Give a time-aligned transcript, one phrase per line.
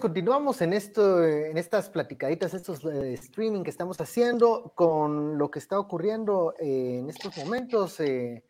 [0.00, 5.58] continuamos en esto, en estas platicaditas, estos eh, streaming que estamos haciendo con lo que
[5.58, 8.44] está ocurriendo eh, en estos momentos, eh,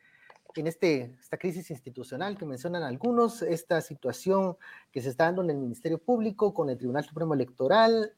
[0.56, 4.56] en este, esta crisis institucional que mencionan algunos, esta situación
[4.90, 8.14] que se está dando en el Ministerio Público con el Tribunal Supremo Electoral,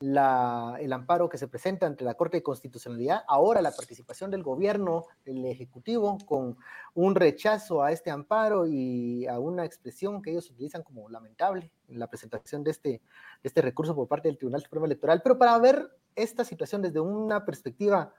[0.00, 4.42] la, el amparo que se presenta ante la Corte de Constitucionalidad, ahora la participación del
[4.42, 6.58] gobierno, el Ejecutivo, con
[6.94, 11.98] un rechazo a este amparo y a una expresión que ellos utilizan como lamentable en
[11.98, 13.00] la presentación de este, de
[13.42, 15.22] este recurso por parte del Tribunal Supremo Electoral.
[15.22, 18.12] Pero para ver esta situación desde una perspectiva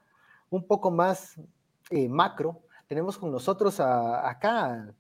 [0.50, 1.40] un poco más
[1.90, 4.94] eh, macro, tenemos con nosotros acá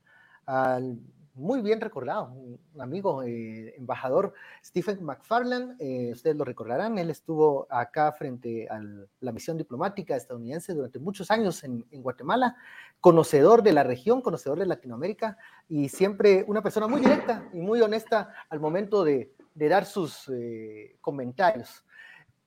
[0.45, 0.99] al
[1.38, 4.33] muy bien recordado, un amigo, eh, embajador
[4.66, 8.81] Stephen McFarland, eh, ustedes lo recordarán, él estuvo acá frente a
[9.19, 12.55] la misión diplomática estadounidense durante muchos años en, Guatemala,
[12.99, 15.38] conocedor de la región, conocedor de Latinoamérica
[15.69, 20.97] y siempre una persona muy directa y muy honesta al momento de, dar sus eh,
[21.02, 21.85] comentarios.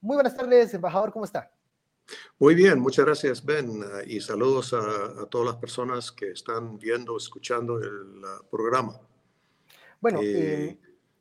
[0.01, 1.51] Muy buenas tardes, embajador, ¿cómo está?
[2.39, 7.79] Muy bien, muchas gracias Ben y saludos a, todas las personas que están viendo, escuchando
[7.79, 9.01] el programa.
[10.01, 10.79] Bueno, eh,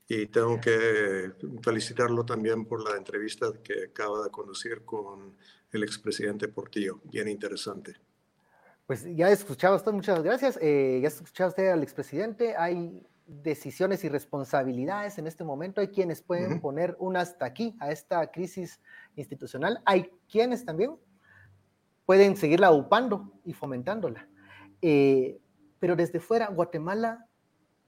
[0.07, 5.35] y tengo que felicitarlo también por la entrevista que acaba de conducir con
[5.71, 7.95] el expresidente Portillo, bien interesante.
[8.87, 10.57] Pues ya he escuchado usted, muchas gracias.
[10.61, 12.55] Eh, ya ha escuchado usted al expresidente.
[12.57, 15.79] Hay decisiones y responsabilidades en este momento.
[15.79, 18.79] Hay quienes pueden poner un hasta aquí a esta crisis
[19.15, 19.81] institucional.
[19.85, 20.95] Hay quienes también
[22.05, 24.27] pueden seguirla upando y fomentándola.
[24.81, 25.39] Eh,
[25.79, 27.27] pero desde fuera, Guatemala,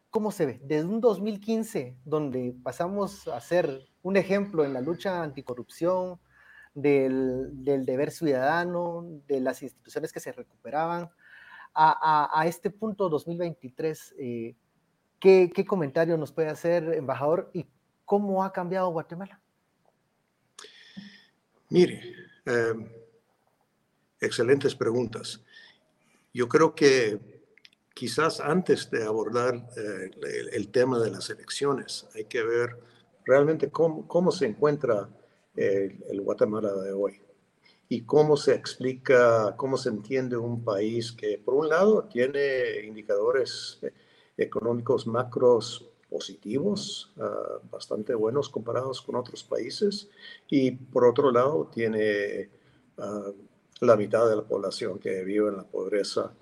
[0.10, 0.62] ¿cómo se ve?
[0.64, 6.20] Desde un 2015, donde pasamos a ser un ejemplo en la lucha anticorrupción,
[6.74, 11.10] del, deber ciudadano, de las instituciones que se recuperaban,
[11.74, 14.56] a, este punto 2023, eh,
[15.20, 17.66] ¿qué, ¿qué comentario nos puede hacer, embajador, y
[18.04, 19.41] cómo ha cambiado Guatemala?
[21.72, 22.02] Mire,
[22.46, 22.86] em,
[24.20, 25.42] excelentes preguntas.
[26.34, 27.18] Yo creo que
[27.94, 30.12] quizás antes de abordar eh,
[30.52, 32.78] el, tema de las elecciones, hay que ver
[33.24, 35.10] realmente cómo, se encuentra
[35.56, 37.22] el, Guatemala de hoy
[37.88, 43.80] y cómo se explica, cómo se entiende un país que, por un lado, tiene indicadores
[43.82, 43.94] eh,
[44.36, 50.10] económicos macros positivos, ah, bastante buenos comparados con otros países,
[50.50, 52.50] y por otro lado tiene
[52.98, 53.32] ah,
[53.80, 56.34] la mitad de la población que vive en la pobreza,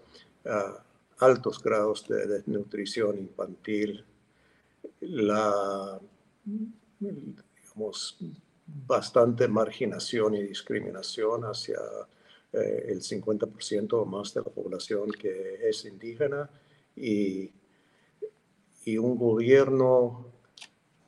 [0.46, 0.84] ah,
[1.20, 4.04] altos grados de desnutrición infantil,
[5.02, 6.00] la,
[7.00, 8.18] digamos,
[8.66, 11.80] bastante marginación y discriminación hacia
[12.54, 16.50] eh, el 50% o más de la población que es indígena.
[16.96, 17.52] Y
[18.86, 20.26] y un gobierno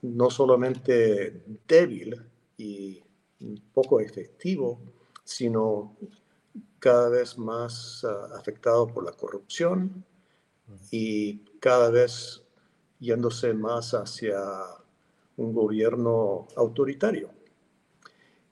[0.02, 2.16] no solamente débil
[2.58, 3.02] y
[3.74, 4.80] poco efectivo,
[5.24, 5.96] sino
[6.80, 10.04] cada vez más ah, afectado por la corrupción
[10.90, 12.44] y cada vez
[13.00, 14.40] yéndose más hacia
[15.38, 17.30] un gobierno autoritario.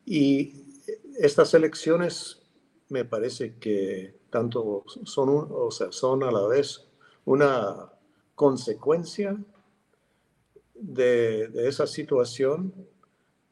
[0.06, 0.82] Y
[1.20, 2.42] estas elecciones
[2.90, 6.88] me parece que tanto son, o sea, son a la vez
[7.26, 7.92] una
[8.40, 9.38] consecuencia
[10.74, 12.74] de, esa situación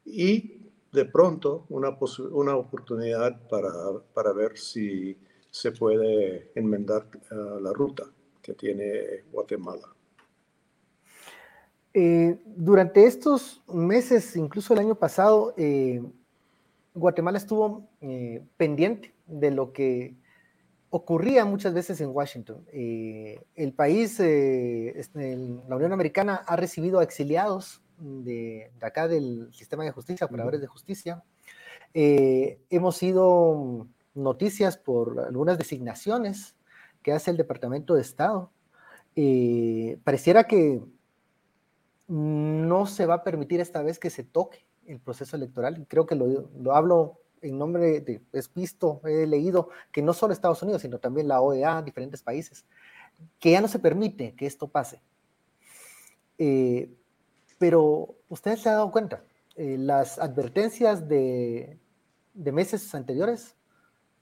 [0.06, 0.62] y
[0.94, 1.98] de pronto una,
[2.32, 3.70] una oportunidad para,
[4.14, 5.18] para, ver si
[5.52, 8.06] se puede enmendar uh, la ruta
[8.42, 9.94] que tiene Guatemala.
[11.94, 16.02] Eh, durante estos meses, incluso el año pasado, eh,
[16.94, 20.16] Guatemala estuvo eh, pendiente de lo que
[20.90, 22.66] ocurría muchas veces en Washington.
[22.72, 24.94] Eh, el país, eh,
[25.68, 31.24] la Unión Americana, ha recibido exiliados de, acá del sistema de justicia, operadores de justicia.
[31.94, 36.56] Eh, hemos sido noticias por algunas designaciones
[37.02, 38.52] que hace el Departamento de Estado.
[40.04, 40.82] pareciera que
[42.08, 45.86] no se va a permitir esta vez que se toque el proceso electoral.
[45.90, 50.34] Creo que lo, lo hablo en nombre de, es visto, he leído que no solo
[50.34, 52.66] Estados Unidos, sino también la OEA, diferentes países,
[53.40, 55.02] que ya no se permite que esto pase.
[56.38, 56.94] Eh,
[57.58, 59.24] pero ustedes se han dado cuenta,
[59.56, 61.80] eh, las advertencias de,
[62.34, 63.56] de, meses anteriores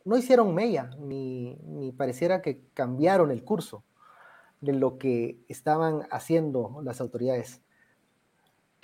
[0.05, 3.83] no hicieron mella, ni, ni pareciera que cambiaron el curso
[4.61, 7.61] de lo que estaban haciendo las autoridades.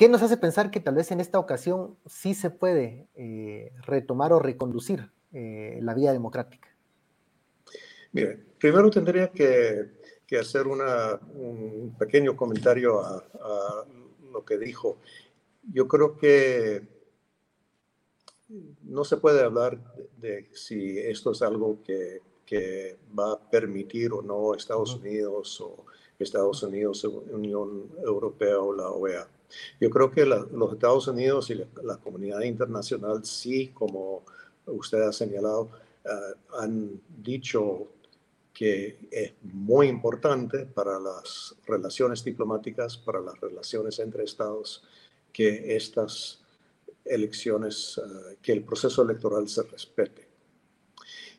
[0.01, 4.33] ¿Qué nos hace pensar que tal vez en esta ocasión sí se puede eh, retomar
[4.33, 6.75] o reconducir eh, la vía democrática?
[8.12, 9.92] Mire, primero tendría que,
[10.39, 13.86] hacer un pequeño comentario a,
[14.31, 14.98] lo que dijo.
[15.71, 16.81] Yo creo que
[18.81, 19.77] no se puede hablar
[20.18, 22.21] de, si esto es algo que,
[23.15, 25.86] va a permitir o no Estados Unidos o
[26.18, 29.27] Estados Unidos, Unión Europea o la OEA.
[29.80, 34.24] Yo creo que los Estados Unidos y la, comunidad internacional sí, como
[34.65, 35.69] usted ha señalado,
[36.06, 36.09] eh,
[36.59, 37.88] han dicho
[38.53, 44.83] que es muy importante para las relaciones diplomáticas, para las relaciones entre estados,
[45.31, 46.42] que estas
[47.06, 50.31] elecciones, eh, que el proceso electoral se respete.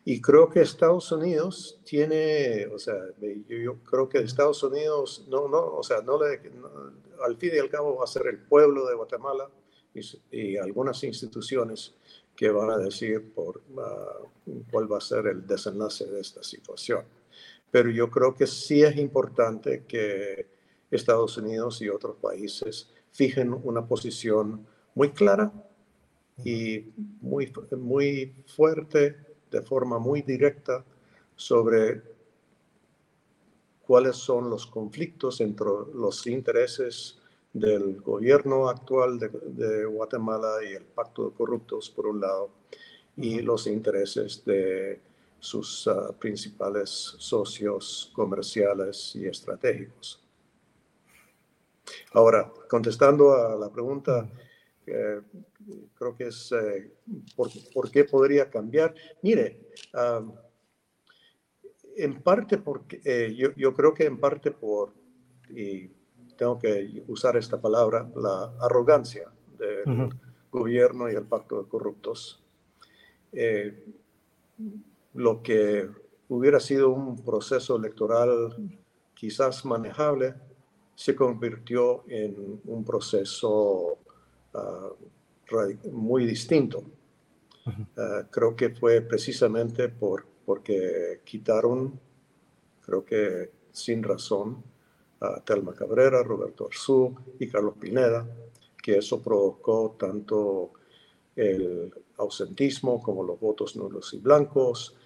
[0.04, 2.96] Y creo que Estados Unidos tiene, o sea,
[3.49, 6.40] yo, creo que Estados Unidos, no, no, o sea, no le,
[7.25, 9.49] al fin y al cabo va a ser el pueblo de Guatemala
[10.31, 11.94] y, algunas instituciones
[12.34, 14.19] que van a decir por ah,
[14.70, 17.05] cuál va a ser el desenlace de esta situación.
[17.70, 20.48] Pero yo creo que sí es importante que
[20.90, 25.52] Estados Unidos y otros países fijen una posición muy clara
[26.44, 30.82] y muy, muy fuerte de forma muy directa
[31.37, 32.02] sobre
[33.87, 37.19] cuáles son los conflictos entre los intereses
[37.52, 42.50] del gobierno actual de, Guatemala y el pacto de corruptos, por un lado,
[43.16, 45.00] y los intereses de
[45.38, 46.88] sus ah, principales
[47.19, 50.22] socios comerciales y estratégicos.
[52.14, 54.26] Ahora, contestando a la pregunta,
[55.94, 56.93] creo que es eh,
[57.37, 58.94] por, qué podría cambiar.
[59.23, 59.69] Mire,
[61.97, 64.93] en parte porque eh, yo, yo, creo que en parte por,
[65.50, 65.88] y
[66.37, 70.11] tengo que usar esta palabra, la arrogancia del
[70.50, 72.43] gobierno y el pacto de corruptos.
[73.32, 73.87] Eh,
[75.15, 75.88] lo que
[76.29, 78.55] hubiera sido un proceso electoral
[79.15, 80.35] quizás manejable
[80.94, 83.99] se convirtió en un proceso
[84.55, 84.91] Ah,
[85.90, 86.84] muy distinto.
[87.96, 91.99] Ah, creo que fue precisamente por, porque quitaron,
[92.81, 94.62] creo que sin razón,
[95.20, 98.26] a Telma Cabrera, Roberto Arzú y Carlos Pineda,
[98.82, 100.72] que eso provocó tanto
[101.37, 104.96] el ausentismo como los votos nulos y blancos,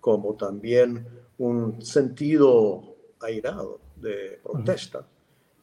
[0.00, 1.06] como también
[1.38, 5.06] un sentido airado de protesta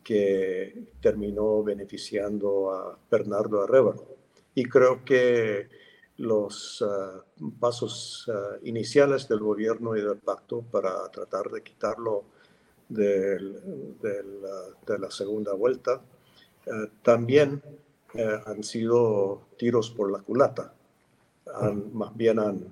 [0.04, 4.17] que terminó beneficiando a Bernardo Arrevalo.
[4.58, 5.70] Y creo que
[6.18, 7.24] los ah,
[7.60, 12.24] pasos ah, iniciales del gobierno y del pacto para tratar de quitarlo
[12.90, 13.38] de
[14.98, 16.02] la segunda vuelta
[16.72, 17.62] ah, también
[18.16, 20.74] eh, han sido tiros por la culata.
[21.94, 22.66] más bien han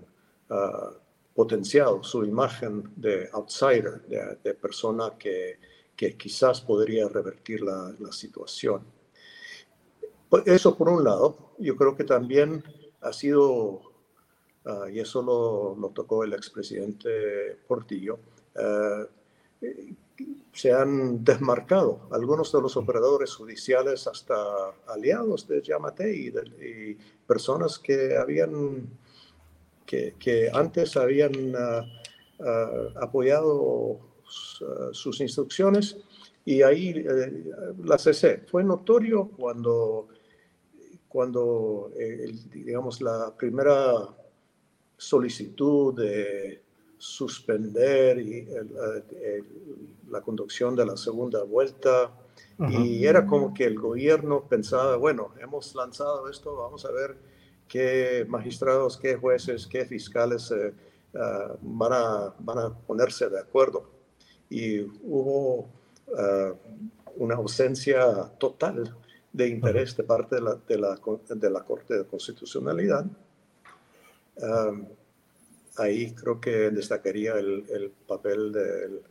[1.35, 4.01] potenciado su imagen de outsider,
[4.43, 5.59] de persona que
[6.17, 8.81] quizás podría revertir la, situación.
[10.29, 11.44] Pues, eso por un lado.
[11.57, 12.63] Yo creo que también
[13.01, 13.81] ha sido,
[14.65, 18.19] ah, y eso lo, tocó el expresidente Portillo,
[18.57, 19.05] ah,
[20.53, 24.35] se han desmarcado algunos de los operadores judiciales hasta
[24.87, 26.97] aliados de Yamate y,
[27.27, 28.87] personas que habían
[29.85, 31.85] que, antes habían ah,
[33.01, 33.99] apoyado
[34.91, 35.97] sus instrucciones
[36.45, 37.51] y ahí eh,
[37.83, 38.43] la cesé.
[38.47, 40.07] Fue notorio cuando,
[41.15, 44.13] cuando eh, digamos, la primera
[44.97, 46.61] solicitud de
[46.97, 48.45] suspender y
[50.09, 52.11] la conducción de la segunda vuelta
[52.69, 57.15] y era como que el gobierno pensaba, bueno, hemos lanzado esto, vamos a ver
[57.69, 60.53] qué magistrados, qué jueces, qué fiscales
[61.61, 63.89] van, a, van a ponerse de acuerdo
[64.49, 65.69] y hubo
[66.17, 66.53] eh,
[67.15, 68.93] una ausencia total
[69.35, 70.99] de interés de parte de la, de la,
[71.29, 73.05] de la Corte de Constitucionalidad.
[74.37, 74.85] Um,
[75.77, 79.01] ahí creo que destacaría el, el papel del,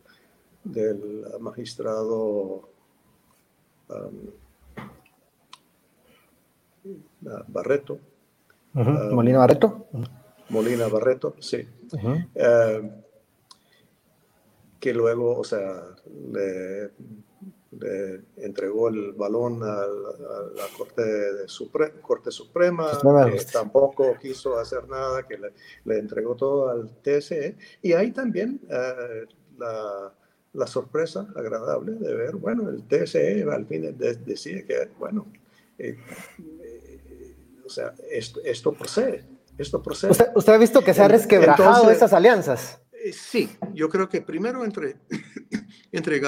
[0.63, 2.69] del magistrado
[3.89, 4.31] um,
[7.47, 7.99] Barreto.
[8.73, 9.87] Um, Molina Barreto.
[10.49, 11.67] Molina Barreto, sí
[14.85, 15.81] que luego, o sea,
[16.31, 16.91] le,
[18.37, 22.91] entregó el balón a la, Corte, de Corte Suprema,
[23.31, 27.57] que tampoco quiso hacer nada, que le, entregó todo al TSE.
[27.81, 29.25] Y ahí también eh,
[29.57, 30.13] la,
[30.53, 35.27] la, sorpresa agradable de ver, bueno, el TSE al fin decide que, bueno,
[35.77, 35.97] eh,
[37.65, 39.25] o sea, esto, esto procede.
[39.57, 40.11] Esto procede.
[40.35, 42.81] ¿Usted, ha visto que se ha resquebrajado esas alianzas?
[43.13, 44.97] Sí, yo creo que primero entre,
[45.91, 46.21] entre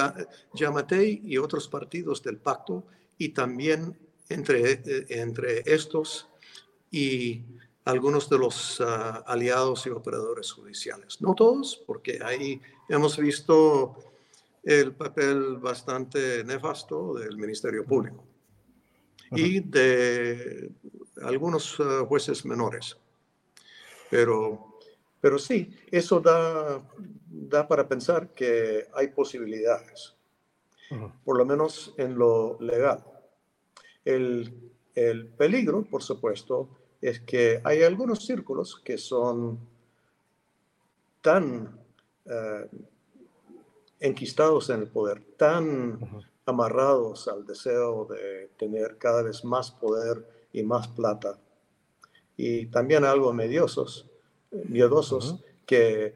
[0.53, 2.85] Yamatei y otros partidos del pacto
[3.17, 3.97] y también
[4.29, 6.27] entre, entre estos
[6.91, 7.43] y
[7.85, 11.21] algunos de los ah, aliados y operadores judiciales.
[11.21, 13.95] No todos, porque ahí hemos visto
[14.63, 18.25] el papel bastante nefasto del Ministerio Público
[19.31, 20.69] y de
[21.21, 22.97] algunos ah, jueces menores.
[24.09, 24.66] Pero,
[25.19, 26.81] pero sí, eso da,
[27.27, 30.15] da para pensar que hay posibilidades,
[31.25, 33.03] por lo menos en lo legal.
[34.05, 36.69] El, el peligro, por supuesto,
[37.01, 39.59] es que hay algunos círculos que son
[41.21, 41.79] tan
[42.25, 42.69] eh,
[43.99, 45.99] enquistados en el poder, tan
[46.45, 51.37] amarrados al deseo de tener cada vez más poder y más plata,
[52.37, 54.05] y también algo mediosos,
[54.65, 56.13] miedosos, que,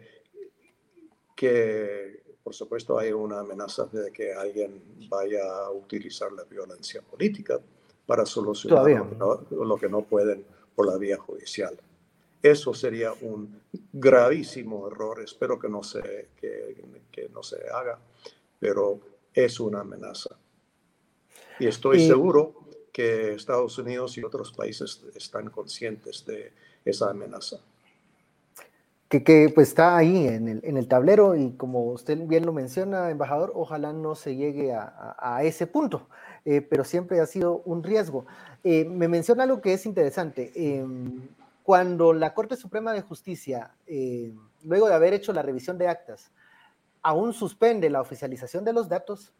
[1.35, 7.59] que por supuesto hay una amenaza de que alguien vaya a utilizar la violencia política
[8.05, 9.15] para solucionar
[9.51, 10.45] lo que no pueden
[10.75, 11.79] por la vía judicial.
[12.41, 13.61] Eso sería un
[13.93, 15.21] gravísimo error.
[15.21, 17.99] Espero que no se, que, no se haga,
[18.59, 18.99] pero
[19.33, 20.35] es una amenaza.
[21.59, 22.55] Y estoy seguro
[22.91, 26.51] que Estados Unidos y otros países están conscientes de
[26.83, 27.59] esa amenaza.
[29.11, 32.53] Que, que, pues está ahí en el, en el, tablero y como usted bien lo
[32.53, 36.07] menciona, embajador, ojalá no se llegue a, a, ese punto,
[36.45, 38.25] eh, pero siempre ha sido un riesgo.
[38.63, 40.53] Eh, me menciona algo que es interesante.
[40.55, 41.27] Em,
[41.63, 46.31] cuando la Corte Suprema de Justicia, eh, luego de haber hecho la revisión de actas,
[47.01, 49.33] aún suspende la oficialización de los datos,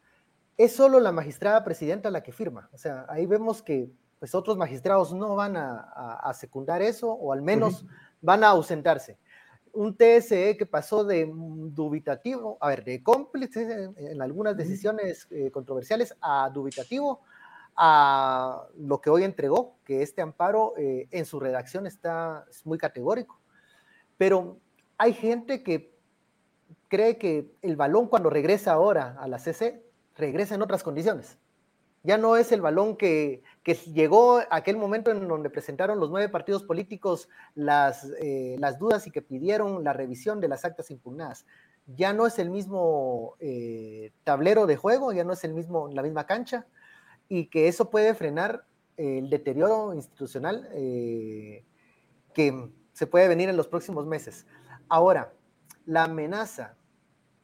[0.58, 2.70] es solo la magistrada presidenta la que firma.
[2.74, 7.42] O sea, ahí vemos que pues, otros magistrados no van a, secundar eso o al
[7.42, 7.86] menos
[8.22, 9.18] van a ausentarse.
[9.74, 16.16] Un TSE que pasó de dubitativo, a ver, de cómplice en, algunas decisiones eh, controversiales
[16.22, 17.22] a dubitativo,
[17.76, 22.78] a lo que hoy entregó, que este amparo eh, en su redacción está es muy
[22.78, 23.40] categórico.
[24.18, 24.60] Pero
[24.98, 25.98] hay gente que
[26.88, 29.84] cree que el balón cuando regresa ahora a la CC,
[30.16, 31.38] regresa en otras condiciones.
[32.04, 36.30] Ya no es el balón que, que llegó aquel momento en donde presentaron los nueve
[36.30, 41.46] partidos políticos las, eh, las dudas y que pidieron la revisión de las actas impugnadas.
[41.86, 46.02] Ya no es el mismo eh, tablero de juego, ya no es el mismo, la
[46.02, 46.66] misma cancha,
[47.30, 48.66] y que eso puede frenar
[48.98, 51.64] el deterioro institucional eh,
[52.34, 54.46] que se puede venir en los próximos meses.
[54.90, 55.34] Ahora,
[55.86, 56.76] la amenaza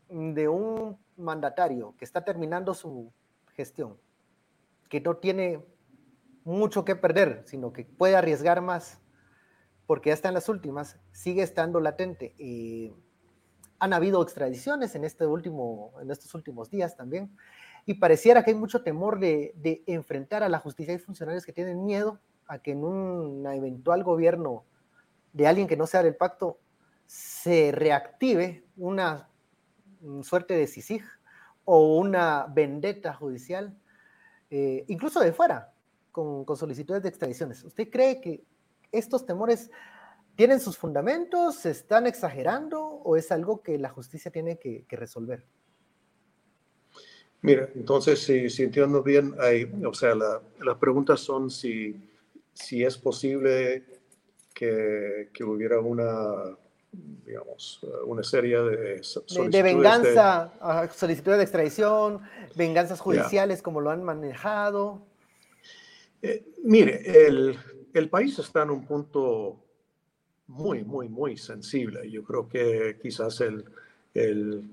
[0.09, 3.11] de un mandatario que está terminando su
[3.55, 3.97] gestión,
[4.89, 5.63] que no tiene
[6.47, 8.99] mucho que perder, sino que puede arriesgar más,
[9.85, 12.33] porque ya está en las últimas, sigue estando latente.
[13.79, 17.35] Han habido extradiciones en, este último, en estos últimos días también
[17.87, 20.93] y pareciera que hay mucho temor de, enfrentar a la justicia.
[20.93, 24.65] Hay funcionarios que tienen miedo a que en un eventual gobierno
[25.31, 26.59] de alguien que no sea del pacto
[27.05, 29.29] se reactive una
[30.21, 31.01] suerte de CICIG
[31.63, 33.77] o una vendetta judicial,
[34.49, 35.71] eh, incluso de fuera,
[36.45, 37.63] con, solicitudes de extradiciones.
[37.63, 38.43] ¿Usted cree que
[38.91, 39.69] estos temores
[40.35, 45.45] tienen sus fundamentos, se están exagerando o es algo que la justicia tiene que resolver?
[47.41, 51.95] Mira, entonces, si, si entiendo bien, hay, o sea, las preguntas son si,
[52.53, 53.85] si es posible
[54.53, 56.57] que, que hubiera una,
[56.91, 62.21] digamos, una serie de solicitudes de, venganza, solicitudes de extradición,
[62.55, 65.05] venganzas judiciales, como lo han manejado.
[66.21, 67.57] Eh, mire, el,
[67.93, 69.63] el, país está en un punto
[70.47, 72.09] muy, muy, muy sensible.
[72.09, 73.65] Yo creo que quizás el,
[74.13, 74.63] el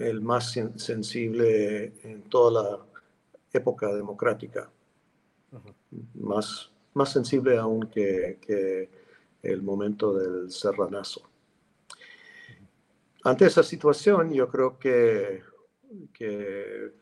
[0.00, 2.78] el más sensible en toda la
[3.52, 4.70] época democrática,
[6.14, 8.88] más, más sensible aún que,
[9.42, 11.22] el momento del serranazo.
[13.24, 15.42] Ante esa situación, yo creo que,
[16.12, 16.92] que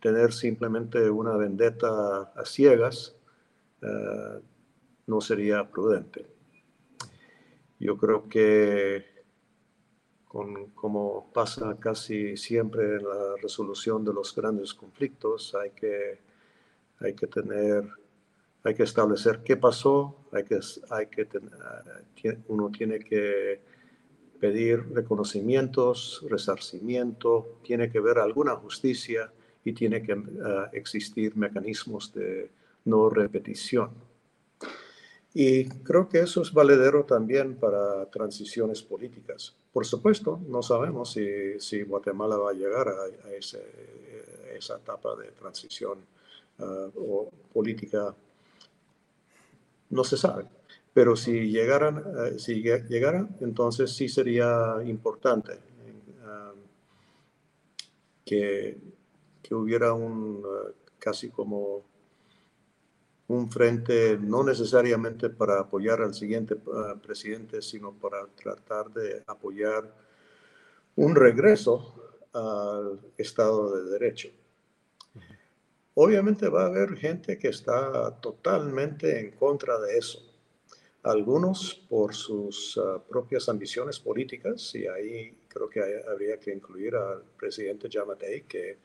[0.00, 3.14] tener simplemente una vendetta a ciegas
[3.82, 4.40] eh,
[5.06, 6.26] no sería prudente.
[7.78, 9.18] Yo creo que
[10.74, 16.18] como pasa casi siempre en la resolución de los grandes conflictos, hay que,
[17.00, 17.88] hay que tener,
[18.62, 23.60] hay que establecer qué pasó, hay que, hay que eh, uno tiene que
[24.40, 29.30] pedir reconocimientos, resarcimiento, tiene que ver alguna justicia
[29.64, 30.18] y tiene que eh,
[30.72, 32.50] existir mecanismos de
[32.84, 33.90] no repetición.
[35.34, 39.54] Y creo que eso es valedero también para transiciones políticas.
[39.72, 45.98] Por supuesto, no sabemos si, si Guatemala va a llegar a, esa etapa de transición
[46.58, 48.14] uh, o política.
[49.90, 50.46] No se sabe.
[50.98, 56.58] Pero si llegaran, uh, si llegara, entonces sí sería importante uh,
[58.24, 58.76] que,
[59.40, 60.42] que, hubiera un
[60.98, 61.84] casi como
[63.28, 69.94] un frente no necesariamente para apoyar al siguiente uh, presidente, sino para tratar de apoyar
[70.96, 71.94] un regreso
[72.32, 74.30] al Estado de Derecho.
[75.94, 80.27] Obviamente va a haber gente que está totalmente en contra de eso.
[81.08, 87.22] Algunos por sus uh, propias ambiciones políticas, y ahí creo que habría que incluir al
[87.38, 88.78] presidente Yamatei, que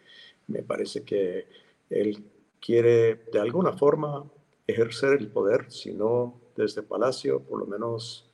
[0.47, 1.47] me parece que
[1.89, 2.23] él
[2.61, 4.23] quiere de alguna forma
[4.65, 8.31] ejercer el poder, si no desde Palacio, por lo menos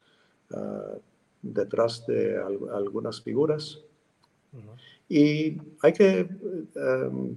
[0.52, 1.00] uh,
[1.42, 2.38] detrás de
[2.72, 3.82] algunas figuras.
[5.08, 6.30] Y hay que,
[6.76, 7.36] um,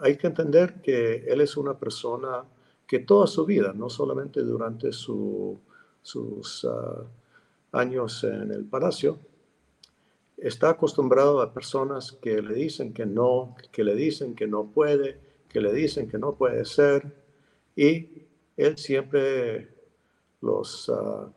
[0.00, 2.44] hay que entender que él es una persona
[2.86, 5.58] que toda su vida, no solamente durante su,
[6.06, 7.04] sus uh,
[7.72, 9.18] años en el Palacio,
[10.36, 15.18] está acostumbrado a personas que le dicen que no, que le dicen que no puede,
[15.48, 17.12] que le dicen que no puede ser,
[17.74, 18.22] y
[18.56, 19.68] él siempre
[20.42, 21.28] los uh,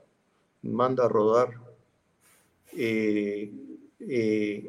[0.62, 1.50] manda a rodar
[2.72, 3.52] y,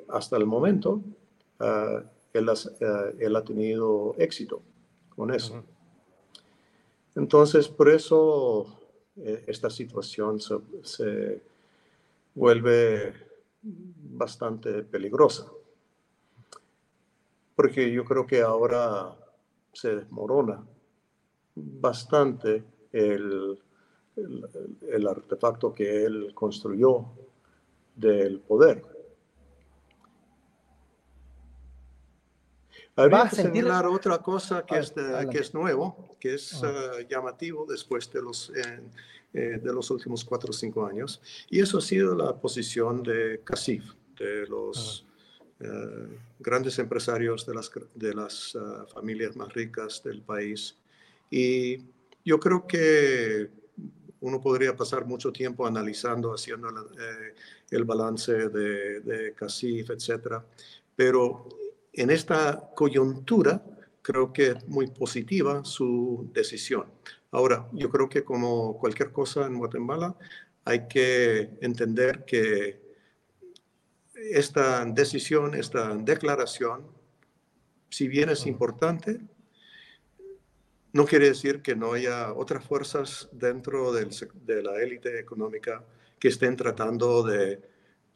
[0.08, 1.02] hasta el momento
[1.60, 2.00] uh,
[2.32, 4.62] él, uh, él, ha tenido éxito
[5.14, 5.62] con eso.
[7.14, 8.79] Entonces, por eso
[9.16, 11.42] esta situación se, se
[12.34, 13.12] vuelve
[13.62, 15.46] bastante peligrosa.
[17.54, 19.14] Porque yo creo que ahora
[19.72, 20.64] se desmorona
[21.54, 23.58] bastante el,
[24.16, 27.06] el, artefacto que él construyó
[27.94, 28.82] del poder.
[32.96, 34.92] Habría que señalar otra cosa que, es,
[35.30, 40.50] que es nuevo, que es eh, llamativo después de los, eh, de los últimos cuatro
[40.50, 43.84] o cinco años, y eso ha sido la posición de CACIF,
[44.18, 45.06] de los
[45.60, 48.56] eh, grandes empresarios de las, de las
[48.92, 50.76] familias más ricas del país,
[51.30, 51.78] y
[52.24, 53.50] yo creo que
[54.20, 57.34] uno podría pasar mucho tiempo analizando, haciendo eh,
[57.70, 60.44] el balance de, de CACIF, etcétera,
[60.94, 61.48] pero
[61.92, 63.62] en esta coyuntura
[64.02, 66.86] creo que es muy positiva su decisión.
[67.30, 70.16] Ahora, yo creo que como cualquier cosa en Guatemala,
[70.64, 72.80] hay que entender que
[74.14, 76.86] esta decisión, esta declaración,
[77.88, 79.20] si bien es importante,
[80.92, 84.10] no quiere decir que no haya otras fuerzas dentro del,
[84.44, 85.84] de la élite económica
[86.18, 87.62] que estén tratando de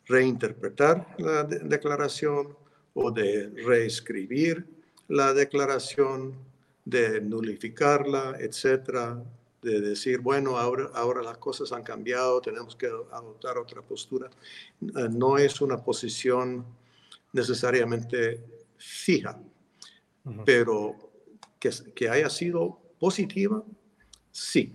[0.06, 2.56] reinterpretar la declaración
[2.94, 4.66] o de reescribir
[5.08, 6.34] la declaración,
[6.84, 9.22] de nulificarla, etcétera,
[9.62, 14.28] de decir, bueno, ahora, ahora las cosas han cambiado, tenemos que adoptar otra postura.
[14.80, 16.64] Eh, no es una posición
[17.32, 18.40] necesariamente
[18.76, 19.40] fija,
[20.44, 20.96] pero
[21.58, 23.62] que, haya sido positiva,
[24.30, 24.72] sí,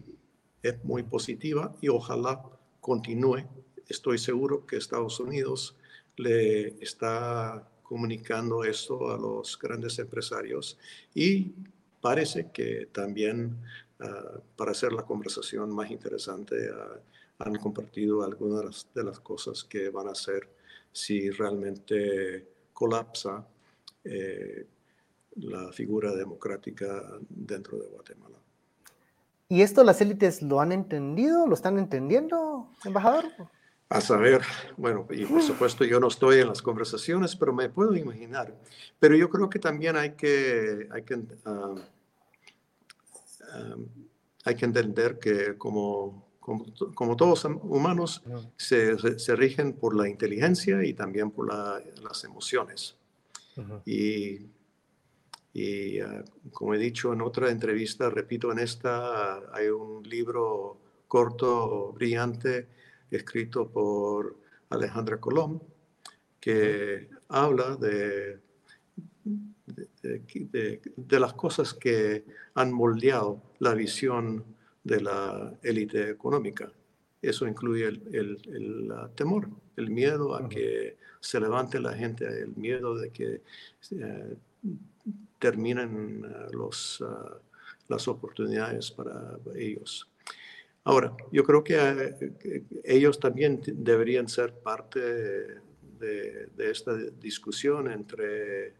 [0.62, 2.44] es muy positiva y ojalá
[2.82, 3.46] continúe.
[3.88, 5.76] Estoy seguro que Estados Unidos
[6.18, 10.78] le está comunicando esto a los grandes empresarios
[11.16, 11.56] y
[12.00, 13.58] parece que también
[14.00, 17.00] ah, para hacer la conversación más interesante ah,
[17.40, 20.48] han compartido algunas de las cosas que van a hacer
[20.92, 23.48] si realmente colapsa
[24.04, 24.68] eh,
[25.38, 28.38] la figura democrática dentro de Guatemala.
[29.48, 31.48] ¿Y esto las élites lo han entendido?
[31.48, 33.26] ¿Lo están entendiendo, embajador?
[33.90, 34.42] A saber,
[34.78, 38.56] bueno, y por supuesto yo no estoy en las conversaciones, pero me puedo imaginar.
[39.00, 41.76] Pero yo creo que también hay que, hay que, ah,
[43.52, 43.76] ah,
[44.46, 48.24] hay que entender que como, como, todos humanos
[48.58, 52.96] se, se, rigen por la inteligencia y también por las emociones.
[53.86, 54.50] Y
[55.54, 61.92] y ah, como he dicho en otra entrevista, repito en esta, hay un libro corto,
[61.94, 62.68] brillante,
[63.12, 64.38] escrito por
[64.70, 65.62] Alejandra Colón,
[66.40, 68.40] que habla de,
[70.02, 74.46] de, las cosas que han moldeado la visión
[74.84, 76.72] de la élite económica.
[77.22, 82.96] Eso incluye el, el, temor, el miedo a que se levante la gente, el miedo
[82.96, 83.42] de que
[83.92, 84.38] eh,
[85.38, 87.36] terminan eh, los, eh,
[87.90, 90.08] las oportunidades para ellos.
[90.90, 95.00] Ahora, yo creo que eh, ellos también deberían ser parte
[96.00, 98.74] de, esta discusión entre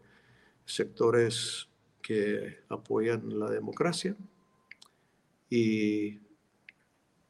[0.64, 1.68] sectores
[2.02, 4.16] que apoyan la democracia
[5.48, 6.18] y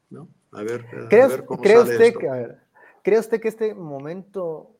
[0.09, 0.31] ¿no?
[0.53, 0.87] a ver,
[1.45, 2.57] cómo ¿cree usted Que,
[3.03, 4.79] ¿Cree usted que este momento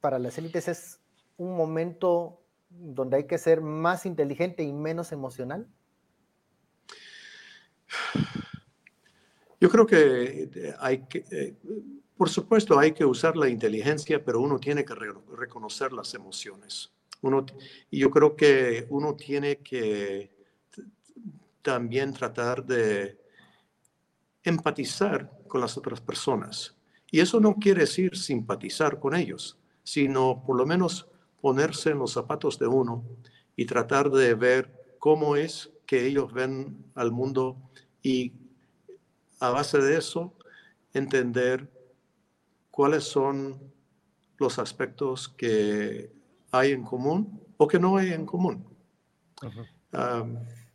[0.00, 0.98] para las élites es
[1.36, 5.68] un momento donde hay que ser más inteligente y menos emocional?
[9.62, 11.54] Yo creo que eh, hay que, eh,
[12.16, 16.90] por supuesto, hay que usar la inteligencia, pero uno tiene que reconocer las emociones.
[17.20, 17.46] Uno,
[17.88, 20.32] y yo creo que uno tiene que
[21.62, 23.20] también tratar de
[24.42, 26.74] empatizar con las otras personas.
[27.12, 31.06] Y eso no quiere decir simpatizar con ellos, sino por lo menos
[31.40, 33.04] ponerse en los zapatos de uno
[33.54, 37.56] y tratar de ver cómo es que ellos ven al mundo
[38.02, 38.41] y
[39.42, 40.32] a base de eso,
[40.94, 41.68] entender
[42.70, 43.58] cuáles son
[44.38, 46.12] los aspectos que
[46.52, 48.64] hay en común o que no hay en común.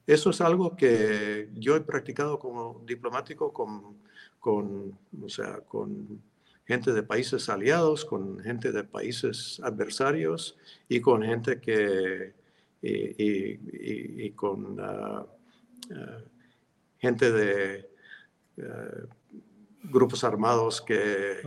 [0.06, 4.00] eso es algo que yo he practicado como diplomático con,
[4.38, 6.22] con, o sea, con
[6.66, 10.58] gente de países aliados, con gente de países adversarios
[10.90, 12.34] y con gente que,
[12.82, 15.26] y, con ah,
[15.90, 16.20] ah,
[17.00, 17.97] gente de
[18.58, 19.06] eh,
[19.84, 21.42] grupos armados que,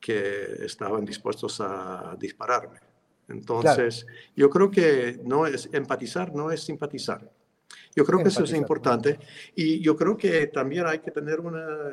[0.00, 2.78] que estaban dispuestos a dispararme.
[3.28, 7.30] Entonces, yo creo que no es empatizar, no es simpatizar.
[7.96, 9.18] Yo creo que eso es importante
[9.54, 11.92] y yo creo que también hay que tener una,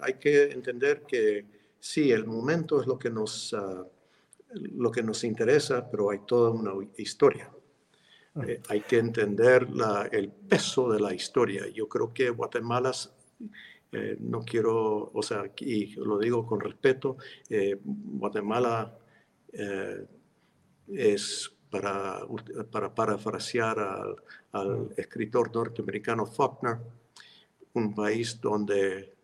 [0.00, 1.46] hay que entender que
[1.80, 3.84] sí, el momento es lo que nos, ah,
[4.52, 7.50] lo que nos interesa, pero hay toda una historia.
[8.46, 11.66] Eh, hay que entender la, el peso de la historia.
[11.68, 12.92] Yo creo que Guatemala
[13.92, 17.16] eh, no quiero, o sea, y lo digo con respeto,
[17.48, 18.98] eh, Guatemala
[19.52, 20.06] eh,
[20.88, 22.20] es, para,
[22.70, 24.16] para parafrasear al,
[24.52, 26.78] al, escritor norteamericano Faulkner,
[27.74, 29.14] un país donde,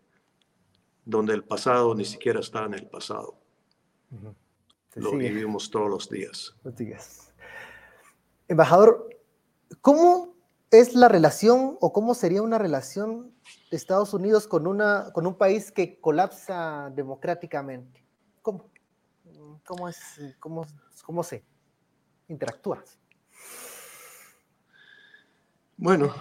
[1.05, 3.39] donde el pasado ni siquiera está en el pasado.
[4.95, 6.55] Lo vivimos todos los días.
[6.63, 7.33] Los días.
[8.47, 9.09] Embajador,
[9.81, 10.35] ¿cómo
[10.73, 13.31] es la relación o cómo sería una relación
[13.71, 18.05] Estados Unidos con, una, con un país que colapsa democráticamente?
[18.41, 18.71] ¿Cómo?
[19.65, 19.99] ¿Cómo, es,
[20.41, 20.67] cómo,
[21.05, 21.45] cómo se
[22.27, 22.83] interactúa?
[25.77, 26.15] Bueno,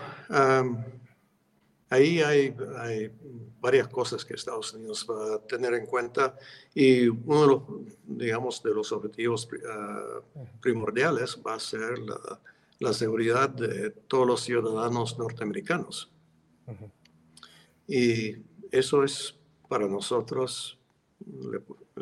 [1.90, 3.12] ahí hay, hay,
[3.60, 6.36] varias cosas que Estados Unidos va a tener en cuenta
[6.74, 7.64] y uno de los,
[8.06, 10.22] digamos, de los objetivos ah,
[10.62, 12.40] primordiales va a ser la,
[12.82, 16.12] la, seguridad de todos los ciudadanos norteamericanos.
[17.88, 18.36] Y
[18.72, 19.36] eso es
[19.67, 20.78] para nosotros,
[21.50, 21.60] le,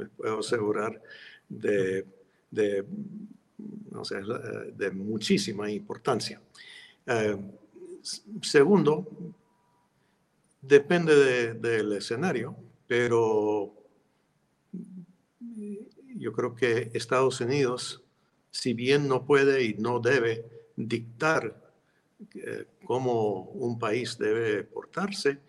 [0.07, 1.01] puedo asegurar,
[1.47, 2.05] de,
[2.49, 2.85] de,
[4.75, 6.41] de muchísima importancia.
[7.05, 7.37] Eh,
[8.41, 9.07] segundo,
[10.61, 12.55] depende del escenario,
[12.87, 13.73] pero
[16.15, 18.03] yo creo que Estados Unidos,
[18.51, 21.73] si bien no puede y no debe dictar
[22.35, 25.39] eh, cómo un país debe portarse,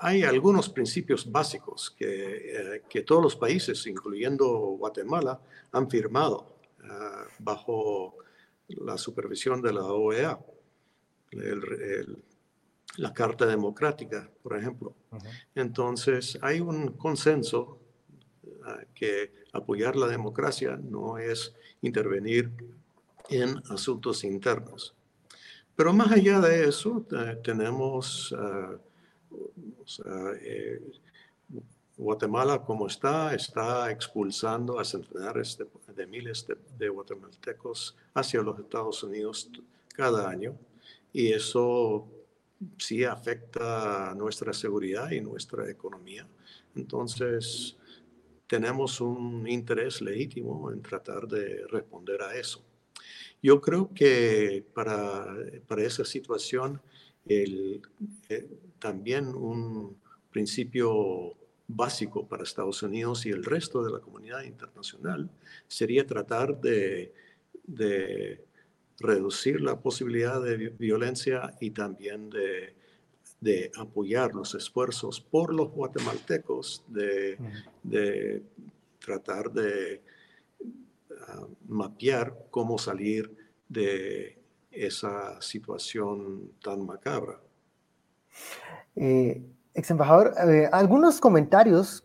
[0.00, 4.46] hay algunos principios básicos que, eh, que, todos los países, incluyendo
[4.78, 8.16] Guatemala, han firmado ah, bajo
[8.68, 10.38] la supervisión de la OEA.
[12.98, 14.94] la Carta Democrática, por ejemplo.
[15.54, 17.78] Entonces, hay un consenso
[18.64, 22.50] ah, que apoyar la democracia no es intervenir
[23.30, 24.94] en asuntos internos.
[25.74, 27.06] Pero más allá de eso,
[27.42, 28.76] tenemos ah,
[30.40, 30.80] eh,
[31.96, 35.58] Guatemala como está, está expulsando a centenares
[35.94, 36.46] de, miles
[36.78, 39.50] de, guatemaltecos hacia los Estados Unidos
[39.94, 40.56] cada año
[41.12, 42.08] y eso
[42.78, 46.26] sí afecta nuestra seguridad y nuestra economía.
[46.74, 47.76] Entonces,
[48.46, 52.62] tenemos un interés legítimo en tratar de responder a eso.
[53.42, 55.26] Yo creo que para,
[55.66, 56.80] para esa situación,
[57.26, 57.82] el,
[58.28, 59.96] eh, también un
[60.30, 61.34] principio
[61.66, 65.30] básico para Estados Unidos y el resto de la comunidad internacional
[65.66, 67.12] sería tratar de,
[67.64, 68.44] de
[68.98, 72.74] reducir la posibilidad de violencia y también de,
[73.40, 77.38] de apoyar los esfuerzos por los guatemaltecos de,
[77.82, 78.42] de
[78.98, 80.00] tratar de
[81.66, 83.34] mapear cómo salir
[83.68, 87.38] de, esa situación tan macabra.
[88.96, 89.42] Eh,
[89.74, 92.04] ex embajador, eh, algunos comentarios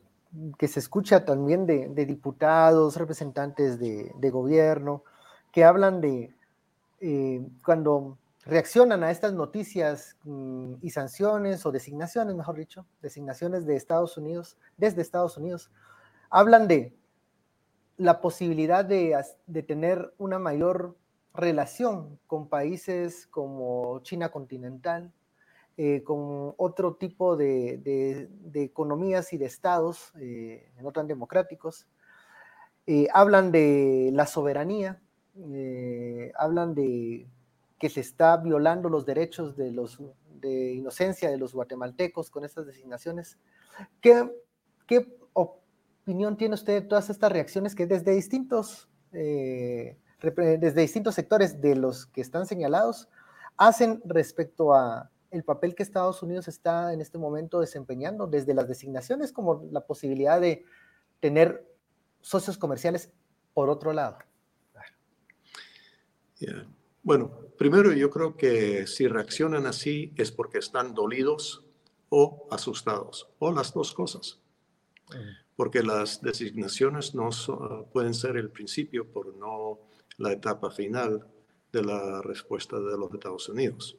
[0.58, 5.04] que se escucha también de, diputados, representantes de, gobierno,
[5.52, 6.36] que hablan de
[7.00, 13.76] eh, cuando reaccionan a estas noticias mm, y sanciones o designaciones, mejor dicho, designaciones de
[13.76, 15.72] Estados Unidos, desde Estados Unidos,
[16.30, 16.94] hablan de
[17.98, 19.16] la posibilidad de,
[19.68, 20.96] tener una mayor
[21.34, 25.12] relación con países como China continental,
[25.78, 31.88] eh, con otro tipo de, economías y de estados eh, no tan democráticos.
[32.86, 35.02] Eh, hablan de la soberanía,
[36.36, 37.28] hablan de
[37.80, 40.02] que se está violando los derechos de, los,
[40.40, 43.38] de inocencia de los guatemaltecos con estas designaciones.
[44.02, 44.32] ¿Qué,
[44.88, 45.06] qué
[46.08, 52.06] opinión tiene usted de todas estas reacciones que desde distintos, desde distintos sectores de los
[52.06, 53.10] que están señalados
[53.58, 58.70] hacen respecto a el papel que Estados Unidos está en este momento desempeñando, desde las
[58.70, 60.64] designaciones como la posibilidad de
[61.20, 61.68] tener
[62.22, 63.12] socios comerciales
[63.54, 64.18] por otro lado.
[67.04, 71.66] Bueno, primero yo creo que si reaccionan así es porque están dolidos
[72.08, 74.40] o asustados, o las dos cosas.
[75.58, 77.30] Porque las designaciones no
[77.92, 79.80] pueden ser el principio, por no
[80.18, 81.26] la etapa final
[81.72, 83.98] de la respuesta de los Estados Unidos.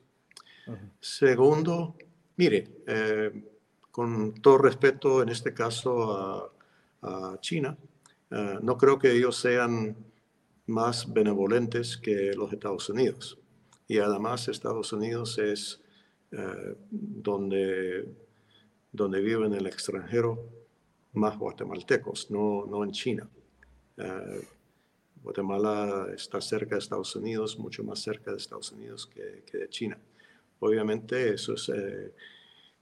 [1.00, 1.96] Segundo,
[2.36, 3.44] mire, eh,
[3.90, 6.50] con todo respeto en este caso
[7.02, 7.76] a, China,
[8.30, 9.96] eh, no creo que ellos sean
[10.66, 13.38] más benevolentes que los Estados Unidos.
[13.86, 15.80] Y además Estados Unidos es
[16.32, 18.04] eh, donde,
[18.92, 20.44] donde viven en el extranjero
[21.12, 23.28] más guatemaltecos, no, no en China.
[25.22, 29.68] Guatemala está cerca de Estados Unidos, mucho más cerca de Estados Unidos que, que de
[29.68, 29.98] China.
[30.60, 32.12] Obviamente eso es, eh,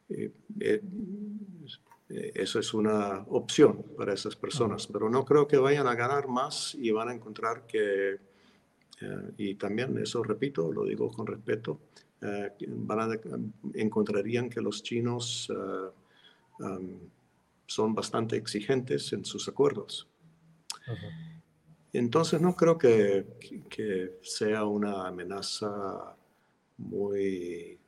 [0.08, 5.94] eh, eh, eso es una opción para esas personas, pero no creo que vayan a
[5.94, 8.18] ganar más y van a encontrar que,
[9.36, 11.80] y también eso repito, lo digo con respeto,
[12.20, 13.20] van a,
[13.74, 15.52] encontrarían que los chinos
[17.66, 20.08] son bastante exigentes en sus acuerdos.
[21.92, 23.26] Entonces no creo que,
[23.68, 26.14] que sea una amenaza
[26.78, 27.78] muy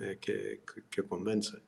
[0.00, 1.58] eh, que, que, convence.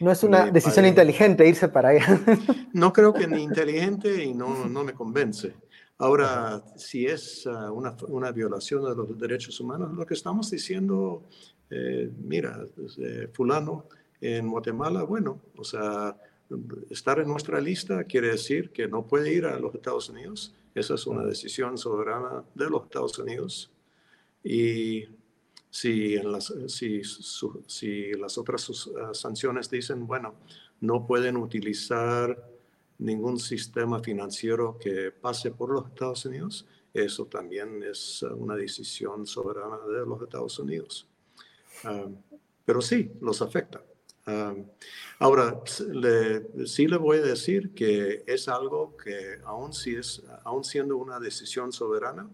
[0.00, 2.20] No es una decisión inteligente irse para allá.
[2.72, 5.54] No creo que ni inteligente y no, no me convence.
[5.98, 11.22] Ahora, si es ah, una, una, violación de los derechos humanos, lo que estamos diciendo,
[11.70, 12.66] eh, mira,
[12.98, 13.86] eh, fulano
[14.24, 16.16] en Guatemala, bueno, o sea,
[16.88, 20.54] estar en nuestra lista quiere decir que no puede ir a los Estados Unidos.
[20.74, 23.70] Esa es una decisión soberana de los Estados Unidos.
[24.42, 25.04] Y
[25.68, 27.02] si, en las, si,
[27.66, 30.34] si las otras ah, sanciones dicen, bueno,
[30.80, 32.50] no pueden utilizar
[32.98, 39.78] ningún sistema financiero que pase por los Estados Unidos, eso también es una decisión soberana
[39.86, 41.06] de los Estados Unidos.
[41.84, 42.06] Ah,
[42.64, 43.82] pero sí, los afecta.
[44.26, 44.54] Ah,
[45.18, 50.96] ahora, sí le voy a decir que es algo que aún, si es, aún siendo
[50.96, 52.28] una decisión soberana,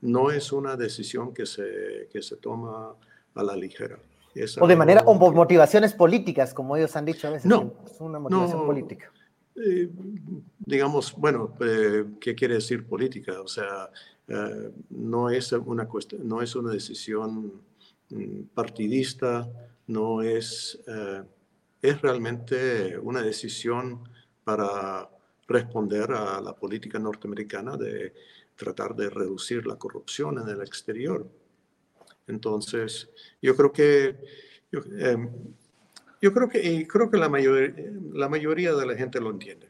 [0.00, 2.94] no es una decisión que se, que se toma
[3.34, 3.98] a la ligera.
[4.60, 7.46] o de manera, o por motivaciones políticas, como ellos han dicho a veces.
[7.46, 9.10] No, es una motivación política.
[9.54, 9.90] Eh,
[10.58, 13.40] digamos, bueno, eh, ¿qué quiere decir política?
[13.40, 13.90] O sea,
[14.28, 17.60] eh, no, es una cuestión, no es una decisión
[18.10, 19.48] mm, partidista,
[19.92, 20.82] no es,
[21.82, 24.08] es realmente una decisión
[24.44, 25.08] para
[25.46, 28.14] responder a la política norteamericana de
[28.56, 31.26] tratar de reducir la corrupción en el exterior.
[32.26, 34.18] Entonces, yo creo que,
[34.70, 35.30] yo, em,
[36.20, 37.74] creo que, creo que la, mayor,
[38.12, 39.68] la mayoría de la gente lo entiende.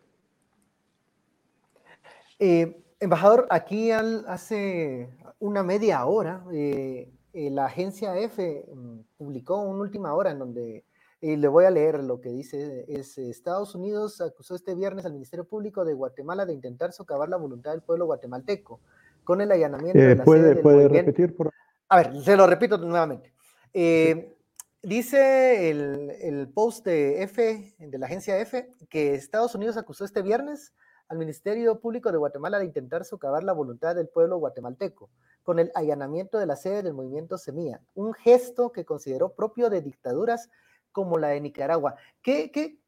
[2.38, 5.08] Eh, embajador, aquí hace
[5.38, 10.84] una media hora, eh, eh, la agencia F mm, publicó una última hora en donde
[11.22, 15.12] y le voy a leer lo que dice, es Estados Unidos acusó este viernes al
[15.12, 18.80] Ministerio Público de Guatemala de intentar socavar la voluntad del pueblo guatemalteco
[19.22, 21.52] con el allanamiento de la puede, sede puede repetir por...
[21.88, 23.32] A ver, se lo repito nuevamente.
[23.72, 24.34] Eh,
[24.82, 30.22] dice el, el, post de F, de la agencia F, que Estados Unidos acusó este
[30.22, 30.74] viernes
[31.08, 35.08] al Ministerio Público de Guatemala de intentar socavar la voluntad del pueblo guatemalteco
[35.42, 39.82] con el allanamiento de la sede del movimiento Semilla, un gesto que consideró propio de
[39.82, 40.50] dictaduras
[40.92, 41.96] como la de Nicaragua.
[42.22, 42.78] ¿Qué, qué,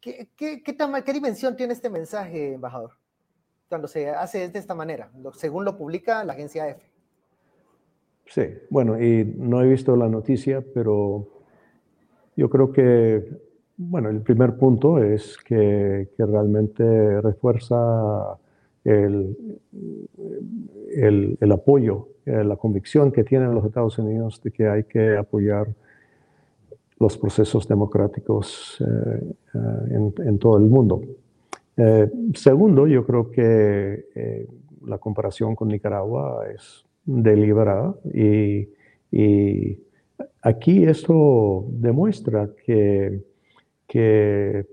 [0.00, 2.92] qué, qué, qué, dimensión tiene este mensaje, embajador?
[3.68, 6.82] Cuando se hace de esta manera, según lo publica la agencia F.
[8.26, 11.28] Sí, bueno, y no he visto la noticia, pero
[12.36, 13.24] yo creo que,
[13.76, 18.38] bueno, el primer punto es que, que realmente refuerza
[18.88, 19.36] el,
[20.94, 25.16] el, el apoyo, eh, la convicción que tienen los Estados Unidos de que hay que
[25.16, 25.68] apoyar
[26.98, 29.58] los procesos democráticos eh, eh,
[29.90, 31.02] en, en, todo el mundo.
[32.34, 34.46] segundo, yo creo que
[34.84, 38.68] la comparación con Nicaragua es deliberada y,
[39.12, 39.78] y
[40.42, 43.22] aquí esto demuestra que,
[43.86, 44.66] que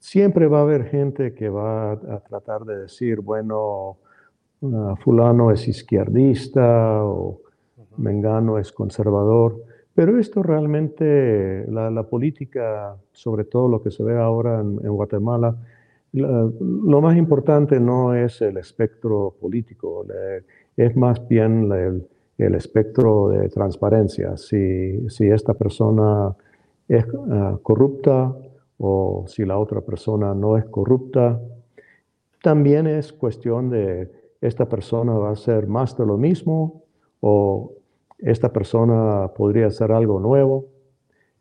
[0.00, 3.98] siempre va a haber gente que va a tratar de decir, bueno,
[5.04, 7.40] fulano es izquierdista o
[7.96, 9.62] mengano es conservador,
[9.94, 15.56] pero esto realmente, la, política, sobre todo lo que se ve ahora en, Guatemala,
[16.12, 20.06] lo más importante no es el espectro político,
[20.76, 22.08] es más bien el,
[22.38, 24.36] el espectro de transparencia.
[24.36, 26.34] Si, si esta persona
[26.88, 28.34] es ah, corrupta
[28.80, 31.38] o si la otra persona no es corrupta,
[32.42, 36.82] también es cuestión de esta persona va a hacer más de lo mismo
[37.20, 37.74] o
[38.18, 40.66] esta persona podría hacer algo nuevo.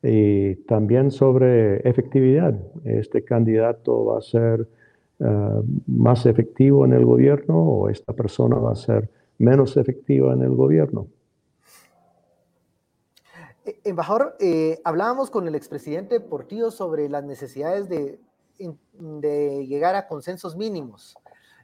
[0.02, 2.58] Y también sobre efectividad.
[2.86, 4.68] Este candidato va a ser
[5.20, 10.42] ah, más efectivo en el gobierno o esta persona va a ser menos efectiva en
[10.42, 11.08] el gobierno.
[13.84, 18.20] Embajador, eh, hablábamos con el expresidente Portillo sobre las necesidades de,
[18.94, 21.16] de llegar a consensos mínimos.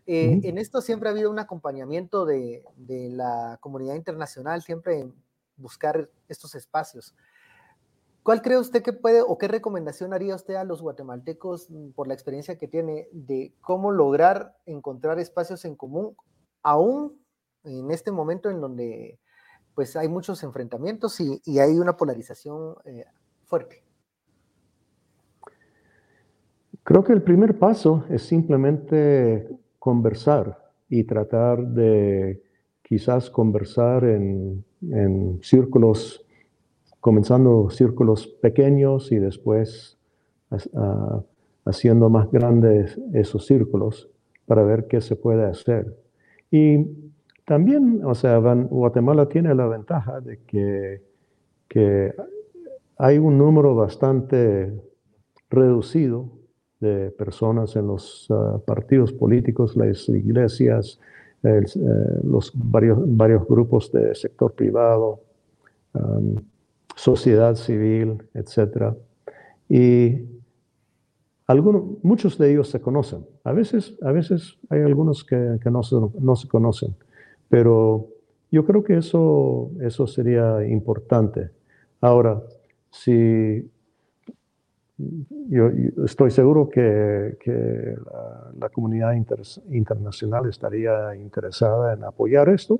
[0.07, 5.13] Eh, en esto siempre ha habido un acompañamiento de, de, la comunidad internacional, siempre en
[5.57, 7.15] buscar estos espacios.
[8.21, 12.07] ¿Cuál cree usted que puede o qué recomendación haría usted a los guatemaltecos mm, por
[12.07, 16.15] la experiencia que tiene de cómo lograr encontrar espacios en común,
[16.61, 17.19] aún
[17.63, 19.19] en este momento en donde
[19.75, 23.05] pues hay muchos enfrentamientos y, y hay una polarización eh,
[23.43, 23.83] fuerte.
[26.83, 32.41] Creo que el primer paso es simplemente conversar y tratar de
[32.83, 36.23] quizás conversar en, en círculos,
[36.99, 39.97] comenzando círculos pequeños y después
[40.51, 41.23] uh,
[41.65, 44.09] haciendo más grandes esos círculos
[44.45, 45.97] para ver qué se puede hacer.
[46.51, 46.85] Y
[47.45, 51.01] también, o sea, Guatemala tiene la ventaja de que,
[52.97, 54.73] hay un número bastante
[55.49, 56.29] reducido
[56.79, 60.99] de personas en los ah, partidos políticos, las iglesias,
[61.43, 61.61] eh,
[62.23, 65.19] los varios, varios grupos de sector privado,
[66.95, 68.95] sociedad civil, etc.
[69.69, 70.25] Y
[71.47, 73.25] algunos, muchos de ellos se conocen.
[73.43, 76.95] A veces, a veces hay algunos que, que no, se, no se conocen.
[77.49, 78.07] Pero
[78.51, 81.49] yo creo que eso, eso sería importante.
[82.01, 82.41] Ahora,
[82.89, 83.69] si
[84.97, 85.69] yo,
[86.05, 87.37] estoy seguro que,
[88.59, 89.13] la, comunidad
[89.69, 92.79] internacional estaría interesada en apoyar esto,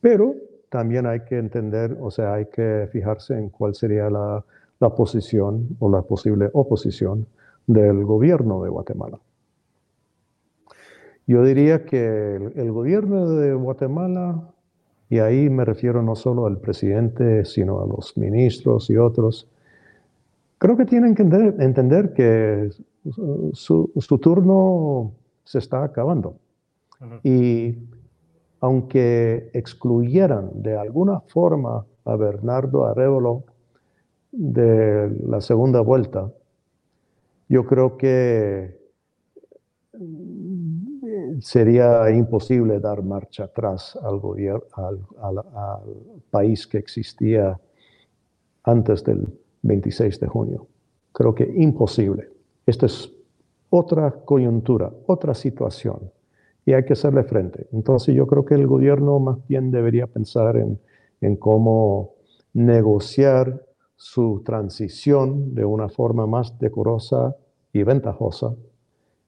[0.00, 0.34] pero
[0.68, 4.44] también hay que entender, o sea, hay que fijarse en cuál sería la,
[4.80, 7.26] la posición o la posible oposición
[7.66, 9.18] del gobierno de Guatemala.
[11.28, 14.48] Yo diría que el, gobierno de Guatemala,
[15.10, 19.46] y ahí me refiero no solo al presidente, sino a los ministros y otros,
[20.56, 22.70] creo que tienen que entender, que
[23.52, 25.12] su, turno
[25.44, 26.38] se está acabando.
[27.22, 27.76] Y
[28.60, 33.44] aunque excluyeran de alguna forma a Bernardo Arevalo
[34.32, 36.32] de la segunda vuelta,
[37.50, 38.78] yo creo que
[41.40, 45.44] sería imposible dar marcha atrás al, gobierno, al,
[46.30, 47.58] país que existía
[48.64, 49.26] antes del
[49.62, 50.66] 26 de junio.
[51.12, 52.28] Creo que imposible.
[52.66, 53.10] Esta es
[53.70, 56.10] otra coyuntura, otra situación,
[56.64, 57.66] y hay que hacerle frente.
[57.72, 60.78] Entonces yo creo que el gobierno más bien debería pensar en,
[61.20, 62.14] en cómo
[62.52, 63.64] negociar
[63.96, 67.34] su transición de una forma más decorosa
[67.72, 68.54] y ventajosa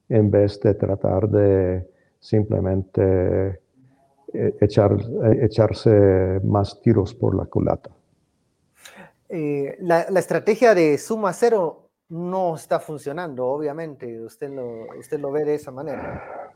[0.08, 1.89] en vez de tratar de
[2.20, 3.60] simplemente
[4.32, 7.90] eh, echar, eh, echarse más tiros por la culata.
[9.28, 14.20] Eh, la, estrategia de suma cero no está funcionando, obviamente.
[14.20, 16.52] Usted lo, usted lo ve de esa manera.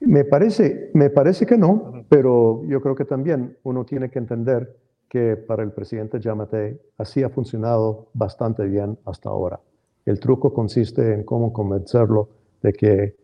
[0.00, 4.76] Me parece, me parece que no, pero yo creo que también uno tiene que entender
[5.08, 9.60] que para el presidente Yamate así ha funcionado bastante bien hasta ahora.
[10.04, 12.28] El truco consiste en cómo convencerlo
[12.62, 13.16] de que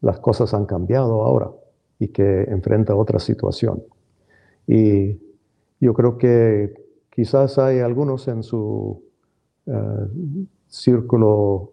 [0.00, 1.50] las cosas han cambiado ahora
[1.98, 3.82] y que enfrenta otra situación.
[4.66, 5.18] Y
[5.80, 6.74] yo creo que
[7.10, 9.02] quizás hay algunos en su
[9.66, 10.08] eh,
[10.68, 11.72] círculo,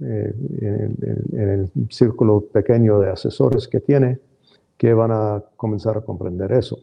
[0.00, 0.96] eh, en,
[1.32, 4.20] el círculo pequeño de asesores que tiene,
[4.76, 6.78] que van a comenzar a comprender eso.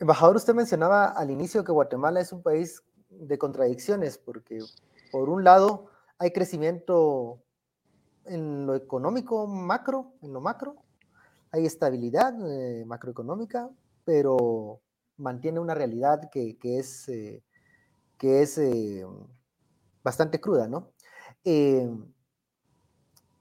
[0.00, 4.58] embajador, usted mencionaba al inicio que Guatemala es un país de contradicciones, porque
[5.12, 5.86] por un lado
[6.18, 7.43] hay crecimiento
[8.26, 10.76] en lo económico macro, en lo macro,
[11.54, 13.70] hay estabilidad eh, macroeconómica,
[14.04, 14.80] pero
[15.16, 17.06] mantiene una realidad que, es,
[18.18, 19.06] que es eh, eh,
[20.02, 20.90] bastante cruda, ¿no?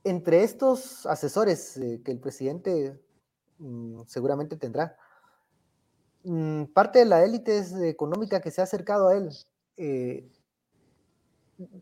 [0.06, 3.00] entre estos asesores que el presidente
[3.60, 4.98] mm, seguramente tendrá,
[6.24, 9.30] mm, parte de la élite económica que se ha acercado a él,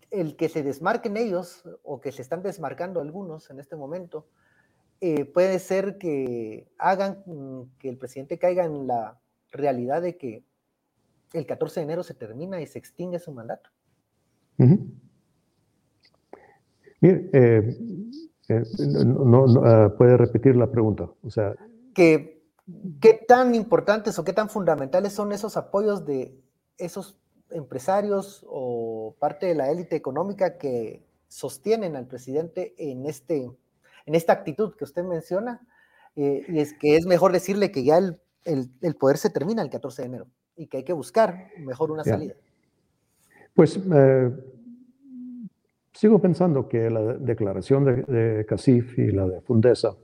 [0.10, 4.28] el que se desmarquen ellos o que se están desmarcando algunos en este momento,
[5.00, 9.20] eh, puede ser que hagan mm, que el presidente caiga en la
[9.52, 10.44] realidad de que
[11.34, 13.70] el 14 de enero se termina y se extingue su mandato.
[14.58, 14.84] Mire,
[17.34, 17.78] eh,
[18.48, 18.64] eh,
[19.06, 21.10] no, ah, puede repetir la pregunta.
[21.24, 21.56] O sea,
[21.96, 22.44] que,
[23.00, 26.40] ¿qué tan importantes o qué tan fundamentales son esos apoyos de
[26.78, 27.18] esos
[27.50, 33.50] empresarios o parte de la élite económica que sostienen al presidente en este
[34.06, 35.62] en esta actitud que usted menciona,
[36.16, 39.70] eh, y es que es mejor decirle que ya el, el, poder se termina el
[39.70, 42.34] 14 de enero y que hay que buscar mejor una salida.
[43.54, 44.32] Pues eh,
[45.94, 49.96] sigo pensando que la declaración de, de Casif y la de Fundesa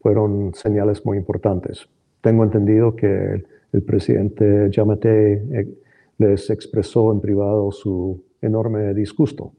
[0.00, 1.88] fueron señales muy importantes.
[2.20, 5.78] Tengo entendido que el, presidente Yamate eh,
[6.18, 9.52] les expresó en privado su enorme disgusto.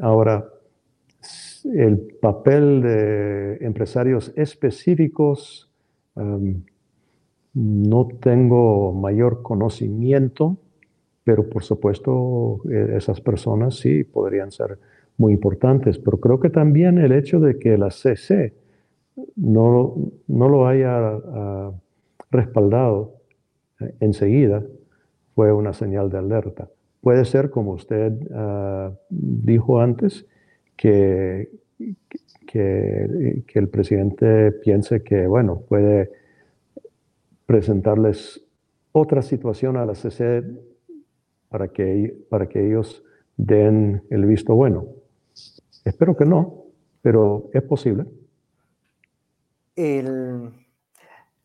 [0.00, 0.48] Ahora,
[1.64, 5.70] el papel de empresarios específicos,
[7.54, 10.56] no tengo mayor conocimiento,
[11.24, 14.78] pero por supuesto e, esas personas sí podrían ser
[15.18, 15.98] muy importantes.
[15.98, 18.54] Pero creo que también el hecho de que la CC
[19.36, 19.94] no,
[20.26, 21.72] no lo haya ah,
[22.32, 23.14] respaldado
[23.80, 24.64] eh, enseguida
[25.34, 26.68] fue una señal de alerta.
[27.00, 30.26] Puede ser, como usted ah, dijo antes,
[30.76, 31.50] que,
[32.46, 36.10] que, el presidente piense que, bueno, puede
[37.46, 38.44] presentarles
[38.92, 40.44] otra situación a la CC
[41.48, 43.04] para que, para que ellos
[43.36, 44.86] den el visto bueno.
[45.84, 46.64] Espero que no,
[47.00, 48.06] pero es posible.
[49.74, 50.50] El,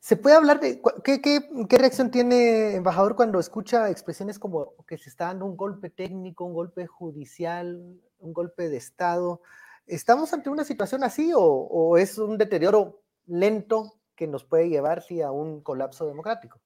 [0.07, 5.25] ¿Se puede hablar de qué, reacción tiene embajador cuando escucha expresiones como que se está
[5.25, 9.41] dando un golpe técnico, un golpe judicial, un golpe de Estado?
[9.85, 15.31] ¿Estamos ante una situación así o, es un deterioro lento que nos puede llevar a
[15.31, 16.57] un colapso democrático?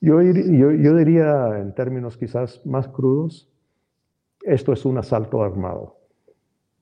[0.00, 3.50] Yo, yo, diría, en términos quizás más crudos,
[4.42, 5.98] esto es un asalto armado.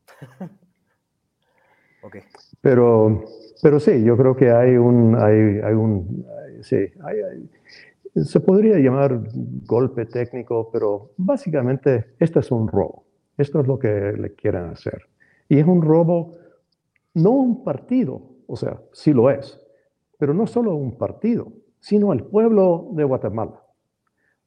[2.06, 2.22] okay.
[2.60, 3.24] Pero
[3.62, 6.26] pero sí, yo creo que hay un, hay, hay un,
[6.60, 6.76] sí,
[8.14, 9.20] se podría llamar
[9.66, 13.04] golpe técnico, pero básicamente esto es un robo.
[13.36, 15.08] Esto es lo que le quieren hacer.
[15.48, 16.34] Y es un robo,
[17.14, 19.60] no un partido, o sea, sí lo es,
[20.18, 23.62] pero no solo un partido, sino al pueblo de Guatemala.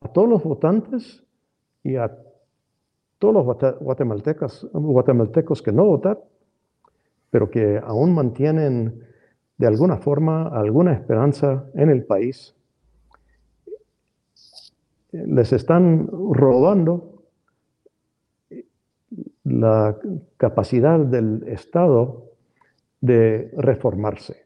[0.01, 1.23] A todos los votantes
[1.83, 2.15] y a
[3.19, 6.23] todos los guatemaltecos, guatemaltecos que no votaron,
[7.29, 9.03] pero que aún mantienen
[9.57, 12.55] de alguna forma alguna esperanza en el país,
[15.11, 17.23] les están robando
[19.43, 19.97] la
[20.37, 22.29] capacidad del Estado
[23.01, 24.45] de reformarse.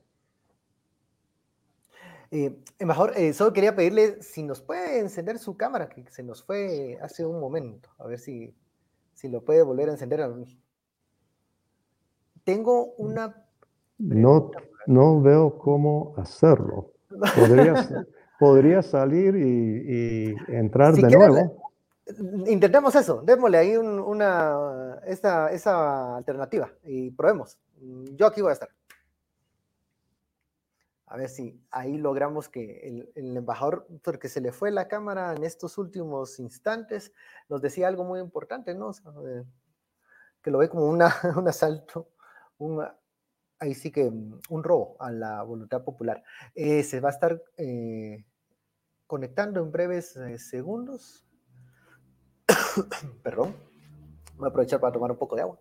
[2.31, 6.43] Eh, embajador, eh, solo quería pedirle si nos puede encender su cámara, que se nos
[6.43, 8.55] fue hace un momento, a ver si,
[9.13, 10.27] si lo puede volver a encender.
[12.43, 13.43] Tengo una
[13.97, 14.51] no,
[14.87, 16.91] no veo cómo hacerlo.
[18.39, 21.71] Podría, salir y, entrar de nuevo.
[22.47, 27.57] Intentemos eso, démosle ahí una, esa, esa alternativa y probemos.
[28.15, 28.69] Yo aquí voy a estar.
[31.07, 35.43] A ver si ahí logramos que el, embajador, porque se le fue la cámara en
[35.43, 37.13] estos últimos instantes,
[37.47, 38.91] nos decía algo muy importante, ¿no?
[40.41, 42.09] que lo ve como una, un asalto,
[42.57, 42.97] un, ah,
[43.59, 46.23] ahí sí que mm, un robo a la voluntad popular.
[46.55, 48.25] Eh, se va a estar eh,
[49.07, 51.25] conectando en breves eh, segundos.
[53.23, 53.55] Perdón.
[54.35, 55.59] Voy a aprovechar para tomar un poco de agua.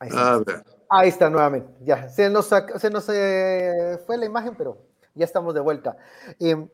[0.00, 0.42] Ahí está, ah,
[0.90, 1.72] ahí está nuevamente.
[1.80, 4.86] Ya, se nos, se nos fue la imagen, pero
[5.18, 5.96] ya estamos de vuelta.
[6.38, 6.68] Em,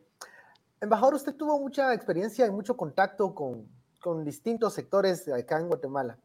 [0.80, 3.66] embajador, usted tuvo mucha experiencia y mucho contacto con,
[4.01, 6.18] con distintos sectores acá en Guatemala.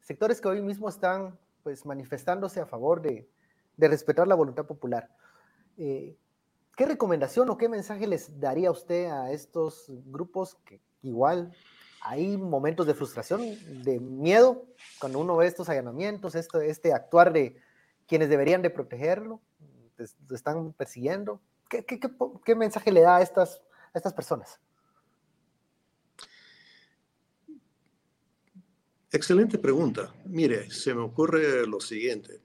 [0.00, 3.28] Sectores que hoy mismo están pues manifestándose a favor de,
[3.76, 5.08] de respetar la voluntad popular.
[5.76, 6.16] Eh,
[6.76, 11.52] ¿Qué recomendación o qué mensaje les daría usted a estos grupos que igual
[12.00, 13.42] hay momentos de frustración,
[13.82, 14.64] de miedo,
[15.00, 17.56] cuando uno ve estos allanamientos, esto, este actuar de
[18.06, 19.40] quienes deberían de protegerlo,
[20.30, 21.40] están persiguiendo.
[21.68, 23.60] ¿Qué, mensaje le da a estas,
[23.92, 24.58] a estas personas?
[29.10, 30.14] Excelente pregunta.
[30.26, 32.40] Mire, se me ocurre lo siguiente.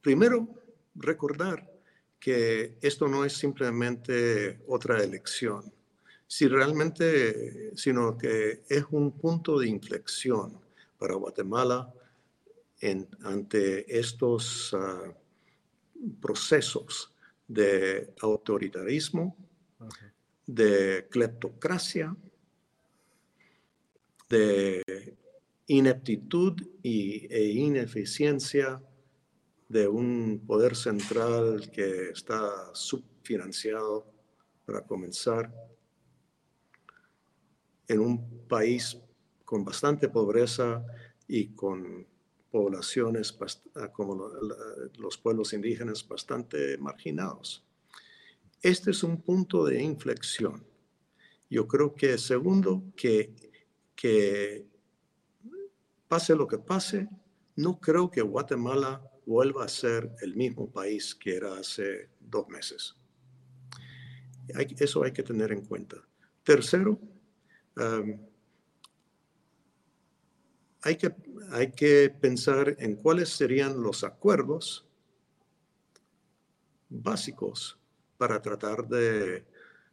[0.00, 0.48] Primero,
[0.94, 1.70] recordar
[2.18, 5.72] que esto no es simplemente otra elección
[6.26, 10.58] si realmente, sino que es un punto de inflexión
[10.98, 11.92] para Guatemala
[13.22, 15.12] ante estos ah,
[16.20, 17.14] procesos
[17.46, 19.36] de autoritarismo,
[20.46, 22.16] de cleptocracia,
[24.28, 25.16] de
[25.66, 28.80] ineptitud y, e ineficiencia
[29.68, 34.06] de un poder central que está subfinanciado
[34.64, 35.52] para comenzar
[37.88, 38.98] en un país
[39.44, 40.84] con bastante pobreza
[41.28, 42.06] y con
[42.50, 43.36] poblaciones
[43.74, 44.30] ah, como
[44.98, 47.64] los pueblos indígenas bastante marginados.
[48.62, 50.64] Este es un punto de inflexión.
[51.48, 53.34] Yo creo que segundo, que,
[53.94, 54.66] que
[56.08, 57.08] pase lo que pase,
[57.56, 62.96] no creo que Guatemala vuelva a ser el mismo país que era hace dos meses.
[64.78, 65.96] eso hay que tener en cuenta.
[66.42, 66.98] Tercero,
[70.86, 71.14] hay, que,
[71.50, 74.86] hay que pensar en cuáles serían los acuerdos
[76.88, 77.76] básicos
[78.16, 79.44] para tratar de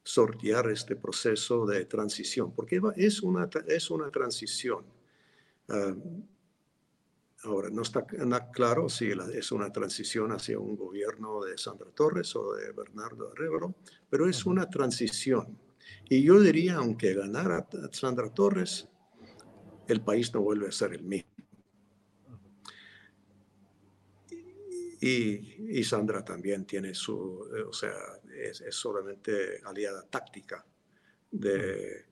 [0.04, 4.86] sortear este proceso de transición, porque es una, es una transición.
[7.44, 8.06] ahora, no está
[8.52, 13.74] claro si es una transición hacia un gobierno de Sandra Torres o de Bernardo Arevalo,
[14.10, 15.58] pero es una transición
[16.10, 18.88] y yo diría, aunque ganara Sandra Torres,
[19.88, 21.34] el país no vuelve a ser el mismo.
[25.06, 27.94] Y, Sandra también tiene su, eh, o sea,
[28.34, 30.66] es, solamente aliada táctica
[31.30, 32.06] de,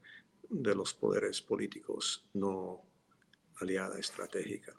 [0.49, 2.81] los poderes políticos, no
[3.61, 4.75] aliada estratégica.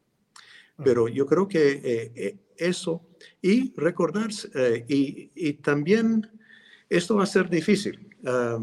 [0.85, 3.09] Pero yo creo que eh, eh, eso,
[3.41, 4.29] y recordar,
[4.89, 6.31] y, también
[6.91, 8.15] esto va a ser difícil.
[8.27, 8.63] Ah,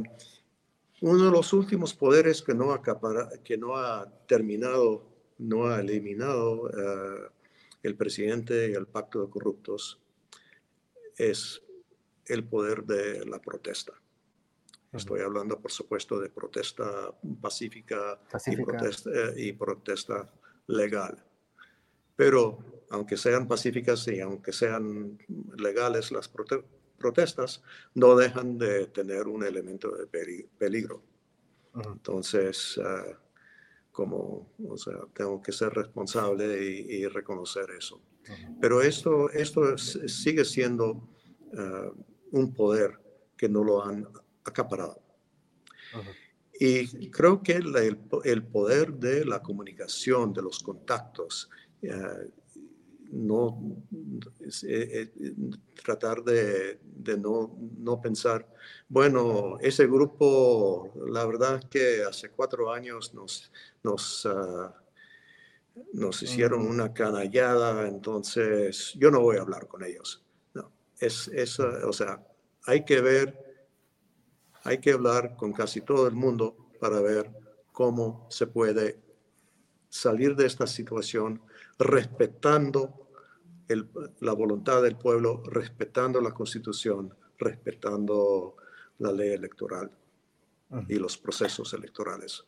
[1.01, 2.81] uno de los últimos poderes que no,
[3.43, 5.05] que no ha terminado,
[5.37, 7.29] no ha eliminado eh,
[7.83, 9.99] el presidente y el pacto de corruptos
[11.15, 11.61] es
[12.25, 13.93] el poder de la protesta.
[14.91, 18.19] Estoy hablando, por supuesto, de protesta pacífica,
[19.35, 20.33] Y, protesta,
[20.67, 21.23] legal.
[22.15, 25.19] Pero aunque sean pacíficas y aunque sean
[25.57, 27.63] legales las protestas, protestas
[27.95, 30.05] no dejan de tener un elemento de
[30.57, 31.01] peligro.
[31.73, 33.17] Entonces, ah,
[33.91, 38.01] como, o sea, tengo que ser responsable y, reconocer eso.
[38.61, 41.09] Pero esto, esto sigue siendo
[41.57, 41.91] ah,
[42.31, 42.99] un poder
[43.35, 44.07] que no lo han
[44.43, 45.01] acaparado.
[46.59, 51.49] Y creo que el, el, poder de la comunicación, de los contactos,
[51.89, 52.17] ah,
[53.11, 53.83] no
[54.63, 55.33] eh, eh,
[55.83, 56.79] tratar de,
[57.17, 58.47] no, no, pensar,
[58.87, 63.51] bueno, ese grupo, la verdad que hace cuatro años nos,
[63.83, 64.73] nos, ah,
[65.93, 70.23] nos hicieron una canallada, entonces yo no voy a hablar con ellos.
[70.53, 72.25] No, es, es o sea,
[72.65, 73.65] hay que ver,
[74.63, 77.31] hay que hablar con casi todo el mundo para ver
[77.71, 78.99] cómo se puede
[79.89, 81.41] salir de esta situación
[81.79, 83.07] respetando
[84.19, 88.57] la voluntad del pueblo, respetando la constitución, respetando
[88.97, 89.89] la ley electoral
[90.87, 92.43] y los procesos electorales.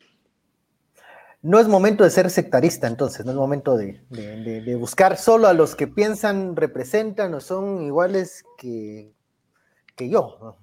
[1.40, 5.74] No es momento de ser sectarista, entonces, no es momento de, buscar solo a los
[5.74, 9.12] que piensan, representan o son iguales que,
[9.96, 10.58] que yo.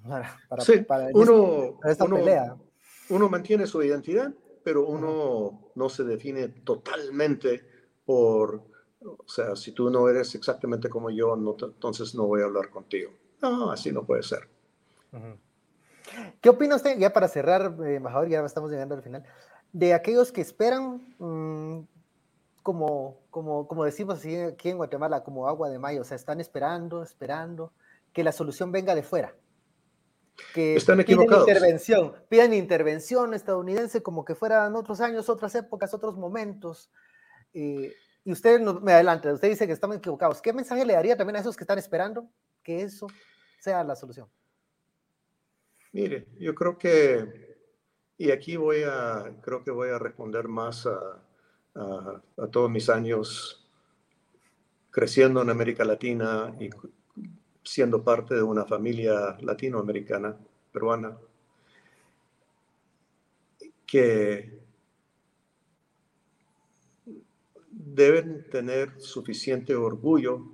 [0.48, 1.78] Para, sí, uno,
[2.14, 2.56] pelea.
[3.10, 7.69] uno mantiene su identidad, pero uno no se define totalmente
[8.10, 8.62] por
[9.02, 13.12] o sea, si tú no eres exactamente como yo, entonces no voy a hablar contigo.
[13.40, 14.48] No, así no puede ser.
[16.40, 19.24] ¿Qué opina usted, ya para cerrar, eh, embajador, ya estamos llegando al final,
[19.72, 21.86] de aquellos que esperan mm,
[22.62, 27.02] como, como, como decimos aquí en Guatemala, como agua de mayo, o sea, están esperando,
[27.02, 27.72] esperando
[28.12, 29.34] que la solución venga de fuera.
[30.52, 31.44] Que Están equivocados.
[31.44, 36.90] Piden intervención, piden intervención estadounidense como que fueran otros años, otras épocas, otros momentos.
[37.52, 37.92] Eh,
[38.24, 40.42] y usted me adelanta, usted dice que estamos equivocados.
[40.42, 42.28] ¿Qué mensaje le daría también a esos que están esperando
[42.62, 43.06] que eso
[43.58, 44.28] sea la solución?
[45.92, 47.56] Mire, yo creo que,
[48.16, 51.22] y aquí voy a, creo que voy a responder más a,
[51.74, 53.68] a, todos mis años
[54.90, 56.70] creciendo en América Latina y
[57.64, 60.36] siendo parte de una familia latinoamericana,
[60.72, 61.16] peruana,
[63.86, 64.59] que
[67.94, 70.46] deben tener suficiente orgullo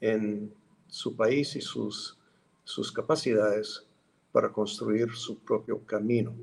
[0.00, 0.52] en
[0.86, 2.18] su país y sus,
[2.64, 3.84] sus capacidades
[4.32, 6.34] para construir su propio camino.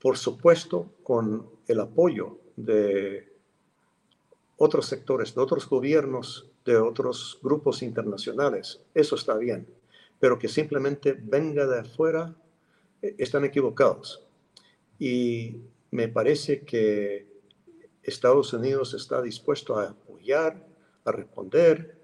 [0.00, 3.30] Por supuesto, con el apoyo de
[4.56, 8.80] otros sectores, de otros gobiernos, de otros grupos internacionales.
[8.94, 9.66] Eso está bien,
[10.18, 12.34] pero que simplemente venga de afuera,
[13.02, 14.22] eh, están equivocados.
[14.98, 15.56] Y
[15.90, 17.29] me parece que
[18.02, 20.66] Estados Unidos está dispuesto a apoyar,
[21.04, 21.98] a responder,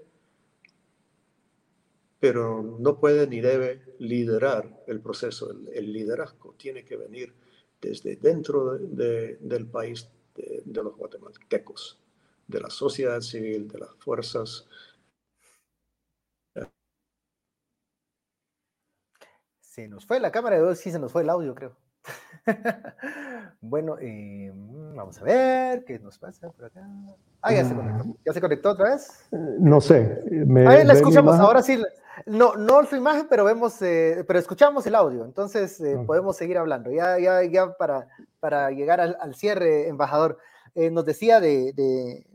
[2.19, 5.51] pero no puede ni debe liderar el proceso.
[5.73, 7.35] El, liderazgo tiene que venir
[7.81, 11.99] desde dentro del país de, los guatemaltecos,
[12.47, 14.67] de la sociedad civil, de las fuerzas.
[19.61, 21.77] Se nos fue la cámara de dos, sí se nos fue el audio, creo.
[23.61, 24.53] bueno, eh,
[24.95, 26.87] vamos a ver qué nos pasa por acá.
[27.43, 28.17] Ah, ya se conectó.
[28.25, 29.29] ¿Ya se conectó otra vez?
[29.31, 30.23] No sé.
[30.67, 31.83] Ahí la escuchamos, ahora sí.
[32.25, 36.57] No, no su imagen, pero vemos, eh, pero escuchamos el audio, entonces eh, podemos seguir
[36.57, 36.91] hablando.
[36.91, 38.09] Ya, ya, ya para,
[38.41, 40.39] para llegar al, cierre, embajador,
[40.75, 42.27] nos decía de, de,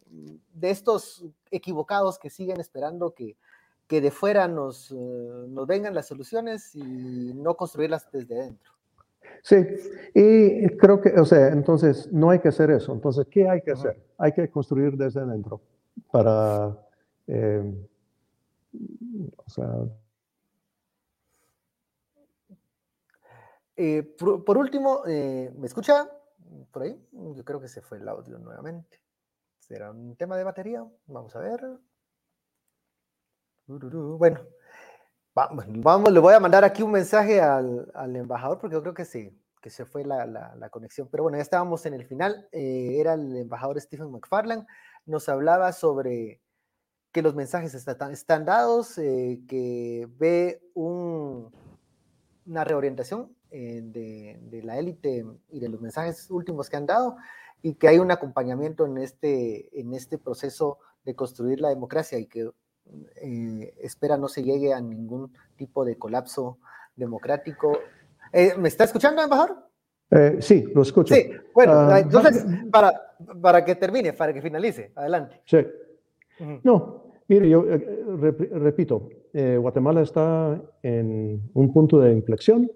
[0.54, 3.38] de, estos equivocados que siguen esperando que,
[3.88, 8.72] que de fuera nos, nos vengan las soluciones y no construirlas desde dentro.
[9.44, 9.56] Sí,
[10.14, 12.94] y creo que, o sea, entonces no hay que hacer eso.
[12.94, 14.02] Entonces, ¿qué hay que hacer?
[14.18, 15.62] Hay que construir desde adentro
[16.12, 16.78] para,
[17.28, 17.88] eh,
[19.38, 19.68] o sea...
[23.78, 26.08] Eh, por, último, eh, ¿me escucha
[26.72, 27.04] por ahí?
[27.12, 29.02] Yo creo que se fue el audio nuevamente.
[29.58, 30.86] ¿Será un tema de batería?
[31.08, 31.62] Vamos a ver.
[33.66, 34.42] Bueno,
[35.34, 39.32] Vamos, le voy a mandar aquí un mensaje al, embajador porque yo creo que sí,
[39.62, 41.08] que se fue la, conexión.
[41.10, 42.50] Pero bueno, ya estábamos en el final.
[42.52, 44.68] Eh, era el embajador Stephen McFarland.
[45.06, 46.42] Nos hablaba sobre
[47.14, 51.50] que los mensajes están, dados, eh, que ve una
[52.66, 57.16] reorientación eh, de, la élite y de los mensajes últimos que han dado
[57.62, 62.28] y que hay un acompañamiento en este, en este proceso de construir la democracia y
[62.28, 62.50] que
[63.16, 66.58] eh, espera no se llegue a ningún tipo de colapso
[66.96, 67.80] democrático.
[68.34, 69.58] Eh, ¿Me está escuchando, embajador?
[70.10, 71.16] Eh, sí, lo escucho.
[71.16, 75.42] Sí, bueno, ah, entonces, para, para que termine, para que finalice, adelante.
[75.46, 75.60] Sí.
[76.64, 82.70] No, mire, yo repito, Guatemala está en un punto de inflexión.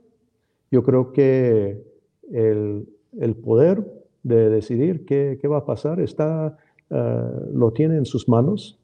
[0.70, 1.84] Yo creo que
[2.32, 2.88] el,
[3.20, 3.84] el poder
[4.22, 6.58] de decidir qué, qué, va a pasar está,
[6.89, 8.80] lo tiene en sus manos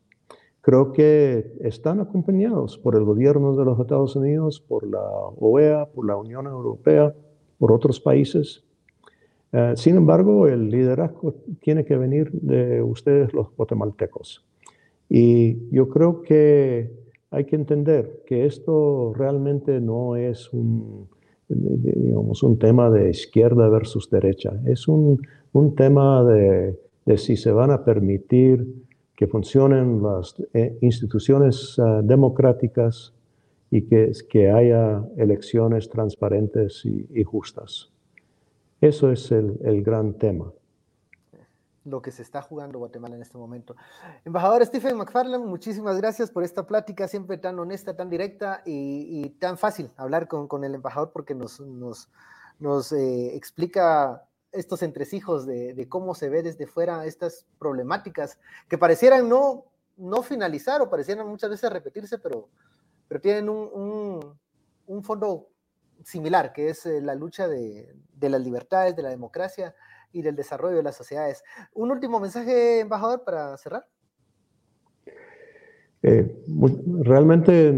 [0.62, 5.02] creo que están acompañados por el gobierno de los Estados Unidos, por la
[5.40, 7.14] OEA, por la Unión Europea,
[7.58, 8.64] por otros países.
[9.52, 14.46] Eh, sin embargo, el liderazgo tiene que venir de ustedes los guatemaltecos.
[15.10, 16.92] Y yo creo que
[17.32, 21.10] hay que entender que esto realmente no es un,
[21.50, 25.22] digamos, un tema de izquierda versus derecha, es un,
[25.54, 28.68] un tema de, de si se van a permitir
[29.22, 33.14] que funcionen las eh, instituciones ah, democráticas
[33.70, 37.92] y que, que, haya elecciones transparentes y, justas.
[38.82, 40.52] Eso es el, el, gran tema.
[41.86, 43.76] Lo que se está jugando Guatemala en este momento.
[44.26, 49.56] Embajador Stephen McFarland, muchísimas gracias por esta plática siempre tan honesta, tan directa y, tan
[49.56, 52.10] fácil hablar con, con, el embajador porque nos, nos,
[52.58, 58.78] nos eh, explica estos entresijos de, de, cómo se ve desde fuera estas problemáticas que
[58.78, 59.66] parecieran no,
[59.98, 62.50] no finalizar o parecieran muchas veces repetirse, pero,
[63.08, 64.38] pero tienen un,
[64.88, 65.48] un, fondo
[66.04, 69.74] similar, que es eh, la lucha de, de, las libertades, de la democracia
[70.12, 71.44] y del desarrollo de las sociedades.
[71.74, 73.88] Un último mensaje, embajador, para cerrar.
[76.04, 76.44] Eh,
[77.02, 77.72] realmente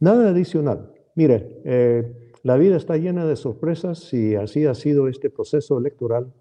[0.00, 0.90] nada adicional.
[1.14, 6.32] Mire, eh, la vida está llena de sorpresas y así ha sido este proceso electoral.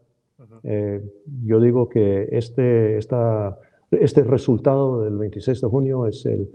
[1.43, 3.59] yo digo que este, esta,
[3.91, 6.49] este resultado del 26 de junio es, el,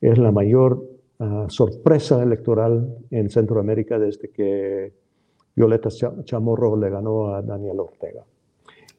[0.00, 0.82] es la mayor
[1.18, 4.92] ah, sorpresa electoral en Centroamérica desde que
[5.54, 5.88] Violeta
[6.24, 8.24] Chamorro le ganó a Daniel Ortega.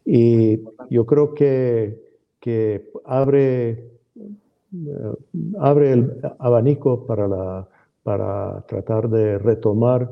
[0.04, 2.00] Y yo creo que,
[2.40, 5.14] que abre, eh,
[5.60, 7.68] abre el abanico para, la,
[8.08, 10.10] para tratar de retomar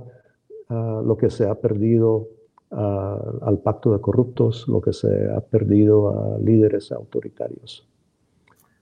[0.68, 2.28] ah, lo que se ha perdido
[2.72, 7.88] ah, al pacto de corruptos, lo que se ha perdido a líderes autoritarios.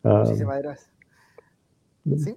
[0.02, 0.92] Muchísimas gracias.
[2.18, 2.36] ¿Sí?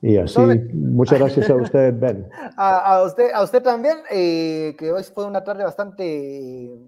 [0.00, 0.40] Y así,
[0.72, 2.26] muchas gracias a usted, Ben.
[2.56, 6.80] A, usted, a usted también, eh, que hoy fue una tarde bastante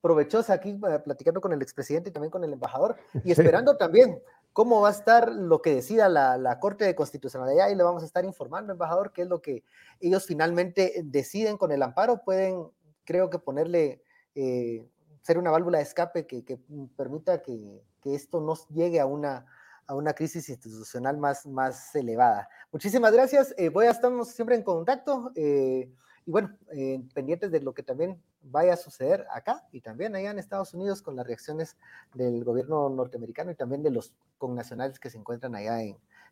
[0.00, 4.18] provechosa aquí eh, platicando con el expresidente y también con el embajador y esperando también
[4.52, 8.06] cómo va a estar lo que decida la, Corte de Constitucionalidad y le vamos a
[8.06, 9.64] estar informando, embajador, qué es lo que
[10.00, 12.22] ellos finalmente deciden con el amparo.
[12.24, 12.68] Pueden,
[13.04, 14.02] creo que ponerle,
[14.34, 14.86] eh,
[15.22, 16.58] ser una válvula de escape que,
[16.96, 19.46] permita que, que esto no llegue a una
[19.90, 22.48] a una crisis institucional más, más elevada.
[22.70, 23.52] Muchísimas gracias.
[23.58, 25.90] Eh, voy a estar siempre en contacto eh,
[26.24, 30.30] y bueno, eh, pendientes de lo que también vaya a suceder acá y también allá
[30.30, 31.76] en Estados Unidos con las reacciones
[32.14, 35.78] del gobierno norteamericano y también de los connacionales que se encuentran allá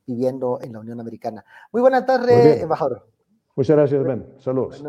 [0.07, 1.45] viviendo en la Unión Americana.
[1.73, 3.07] Muy buena tarde, embajador.
[3.55, 4.35] Muchas gracias, Ben.
[4.39, 4.83] Saludos.